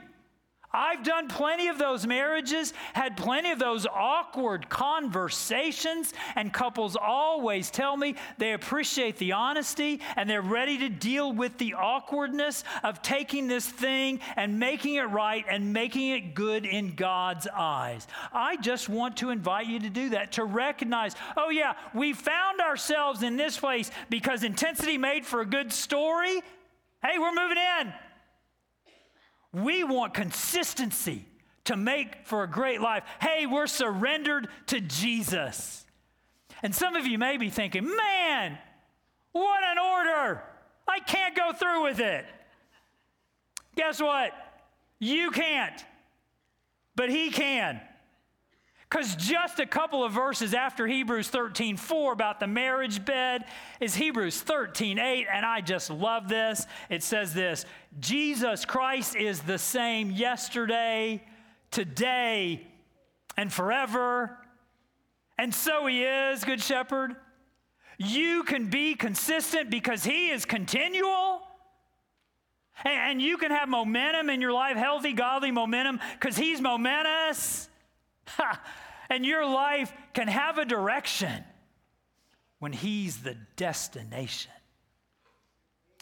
I've 0.74 1.04
done 1.04 1.28
plenty 1.28 1.68
of 1.68 1.78
those 1.78 2.06
marriages, 2.06 2.72
had 2.94 3.16
plenty 3.16 3.50
of 3.50 3.58
those 3.58 3.86
awkward 3.86 4.68
conversations, 4.68 6.14
and 6.34 6.52
couples 6.52 6.96
always 6.96 7.70
tell 7.70 7.96
me 7.96 8.14
they 8.38 8.52
appreciate 8.54 9.18
the 9.18 9.32
honesty 9.32 10.00
and 10.16 10.28
they're 10.28 10.40
ready 10.40 10.78
to 10.78 10.88
deal 10.88 11.32
with 11.32 11.58
the 11.58 11.74
awkwardness 11.74 12.64
of 12.82 13.02
taking 13.02 13.48
this 13.48 13.66
thing 13.66 14.20
and 14.36 14.58
making 14.58 14.94
it 14.94 15.02
right 15.10 15.44
and 15.48 15.72
making 15.72 16.10
it 16.10 16.34
good 16.34 16.64
in 16.64 16.94
God's 16.94 17.46
eyes. 17.48 18.06
I 18.32 18.56
just 18.56 18.88
want 18.88 19.18
to 19.18 19.30
invite 19.30 19.66
you 19.66 19.80
to 19.80 19.90
do 19.90 20.10
that, 20.10 20.32
to 20.32 20.44
recognize, 20.44 21.14
oh, 21.36 21.50
yeah, 21.50 21.74
we 21.92 22.12
found 22.12 22.60
ourselves 22.60 23.22
in 23.22 23.36
this 23.36 23.58
place 23.58 23.90
because 24.08 24.42
intensity 24.42 24.96
made 24.96 25.26
for 25.26 25.40
a 25.40 25.46
good 25.46 25.72
story. 25.72 26.42
Hey, 27.02 27.18
we're 27.18 27.34
moving 27.34 27.58
in. 27.80 27.92
We 29.52 29.84
want 29.84 30.14
consistency 30.14 31.26
to 31.64 31.76
make 31.76 32.26
for 32.26 32.42
a 32.42 32.48
great 32.48 32.80
life. 32.80 33.04
Hey, 33.20 33.46
we're 33.46 33.66
surrendered 33.66 34.48
to 34.68 34.80
Jesus. 34.80 35.84
And 36.62 36.74
some 36.74 36.96
of 36.96 37.06
you 37.06 37.18
may 37.18 37.36
be 37.36 37.50
thinking, 37.50 37.84
man, 37.84 38.58
what 39.32 39.62
an 39.64 39.78
order! 39.78 40.42
I 40.88 41.00
can't 41.00 41.34
go 41.36 41.52
through 41.52 41.84
with 41.84 42.00
it. 42.00 42.24
Guess 43.76 44.00
what? 44.00 44.32
You 44.98 45.30
can't, 45.30 45.84
but 46.94 47.08
He 47.08 47.30
can. 47.30 47.80
Because 48.92 49.16
just 49.16 49.58
a 49.58 49.64
couple 49.64 50.04
of 50.04 50.12
verses 50.12 50.52
after 50.52 50.86
Hebrews 50.86 51.28
13 51.28 51.78
4 51.78 52.12
about 52.12 52.40
the 52.40 52.46
marriage 52.46 53.02
bed 53.02 53.46
is 53.80 53.94
Hebrews 53.94 54.42
13 54.42 54.98
8, 54.98 55.26
and 55.32 55.46
I 55.46 55.62
just 55.62 55.88
love 55.88 56.28
this. 56.28 56.66
It 56.90 57.02
says 57.02 57.32
this 57.32 57.64
Jesus 58.00 58.66
Christ 58.66 59.16
is 59.16 59.40
the 59.40 59.56
same 59.56 60.10
yesterday, 60.10 61.24
today, 61.70 62.66
and 63.34 63.50
forever. 63.50 64.36
And 65.38 65.54
so 65.54 65.86
he 65.86 66.04
is, 66.04 66.44
Good 66.44 66.60
Shepherd. 66.60 67.16
You 67.96 68.42
can 68.42 68.68
be 68.68 68.94
consistent 68.94 69.70
because 69.70 70.04
he 70.04 70.28
is 70.28 70.44
continual. 70.44 71.40
And 72.84 73.22
you 73.22 73.38
can 73.38 73.52
have 73.52 73.70
momentum 73.70 74.28
in 74.28 74.42
your 74.42 74.52
life, 74.52 74.76
healthy, 74.76 75.14
godly 75.14 75.50
momentum, 75.50 75.98
because 76.20 76.36
he's 76.36 76.60
momentous. 76.60 77.70
And 79.12 79.26
your 79.26 79.44
life 79.44 79.92
can 80.14 80.26
have 80.26 80.56
a 80.56 80.64
direction 80.64 81.44
when 82.60 82.72
He's 82.72 83.18
the 83.18 83.36
destination. 83.56 84.52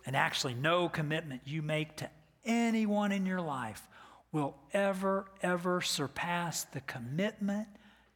And 0.07 0.15
actually, 0.15 0.55
no 0.55 0.89
commitment 0.89 1.43
you 1.45 1.61
make 1.61 1.97
to 1.97 2.11
anyone 2.45 3.11
in 3.11 3.27
your 3.27 3.41
life 3.41 3.83
will 4.31 4.55
ever, 4.73 5.27
ever 5.43 5.81
surpass 5.81 6.63
the 6.65 6.83
commitment 6.83 7.67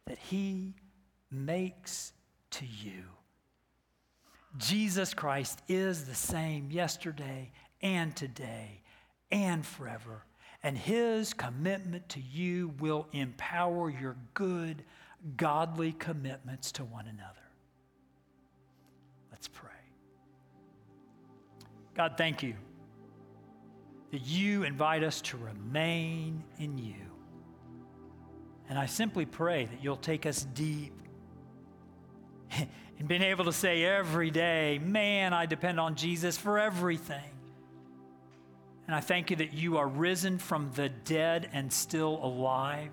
that 0.07 0.17
He 0.17 0.75
makes 1.29 2.13
to 2.51 2.65
you. 2.65 3.03
Jesus 4.57 5.13
Christ 5.13 5.61
is 5.67 6.05
the 6.05 6.15
same 6.15 6.71
yesterday 6.71 7.51
and 7.81 8.15
today 8.15 8.81
and 9.29 9.65
forever 9.65 10.23
and 10.65 10.75
his 10.75 11.31
commitment 11.31 12.09
to 12.09 12.19
you 12.19 12.73
will 12.79 13.07
empower 13.11 13.87
your 13.87 14.15
good, 14.33 14.83
godly 15.37 15.91
commitments 15.91 16.71
to 16.71 16.83
one 16.83 17.05
another. 17.05 17.45
Let's 19.29 19.47
pray. 19.47 19.69
God, 21.93 22.15
thank 22.17 22.41
you 22.41 22.55
that 24.09 24.25
you 24.25 24.63
invite 24.63 25.03
us 25.03 25.21
to 25.21 25.37
remain 25.37 26.43
in 26.57 26.79
you. 26.79 26.95
And 28.67 28.79
I 28.79 28.87
simply 28.87 29.27
pray 29.27 29.65
that 29.65 29.83
you'll 29.83 29.97
take 29.97 30.25
us 30.25 30.47
deep 30.55 30.93
in 32.97 33.05
being 33.05 33.21
able 33.21 33.45
to 33.45 33.53
say 33.53 33.85
every 33.85 34.31
day, 34.31 34.79
man, 34.83 35.31
I 35.31 35.45
depend 35.45 35.79
on 35.79 35.93
Jesus 35.93 36.39
for 36.39 36.57
everything. 36.57 37.34
And 38.87 38.95
I 38.95 38.99
thank 38.99 39.31
you 39.31 39.35
that 39.37 39.53
you 39.53 39.77
are 39.77 39.87
risen 39.87 40.37
from 40.37 40.71
the 40.75 40.89
dead 40.89 41.49
and 41.53 41.71
still 41.71 42.19
alive 42.23 42.91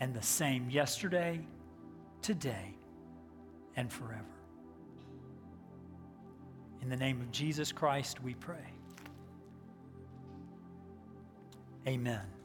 and 0.00 0.14
the 0.14 0.22
same 0.22 0.68
yesterday, 0.68 1.40
today, 2.20 2.74
and 3.76 3.90
forever. 3.90 4.24
In 6.82 6.88
the 6.88 6.96
name 6.96 7.20
of 7.20 7.30
Jesus 7.30 7.72
Christ, 7.72 8.22
we 8.22 8.34
pray. 8.34 8.56
Amen. 11.86 12.39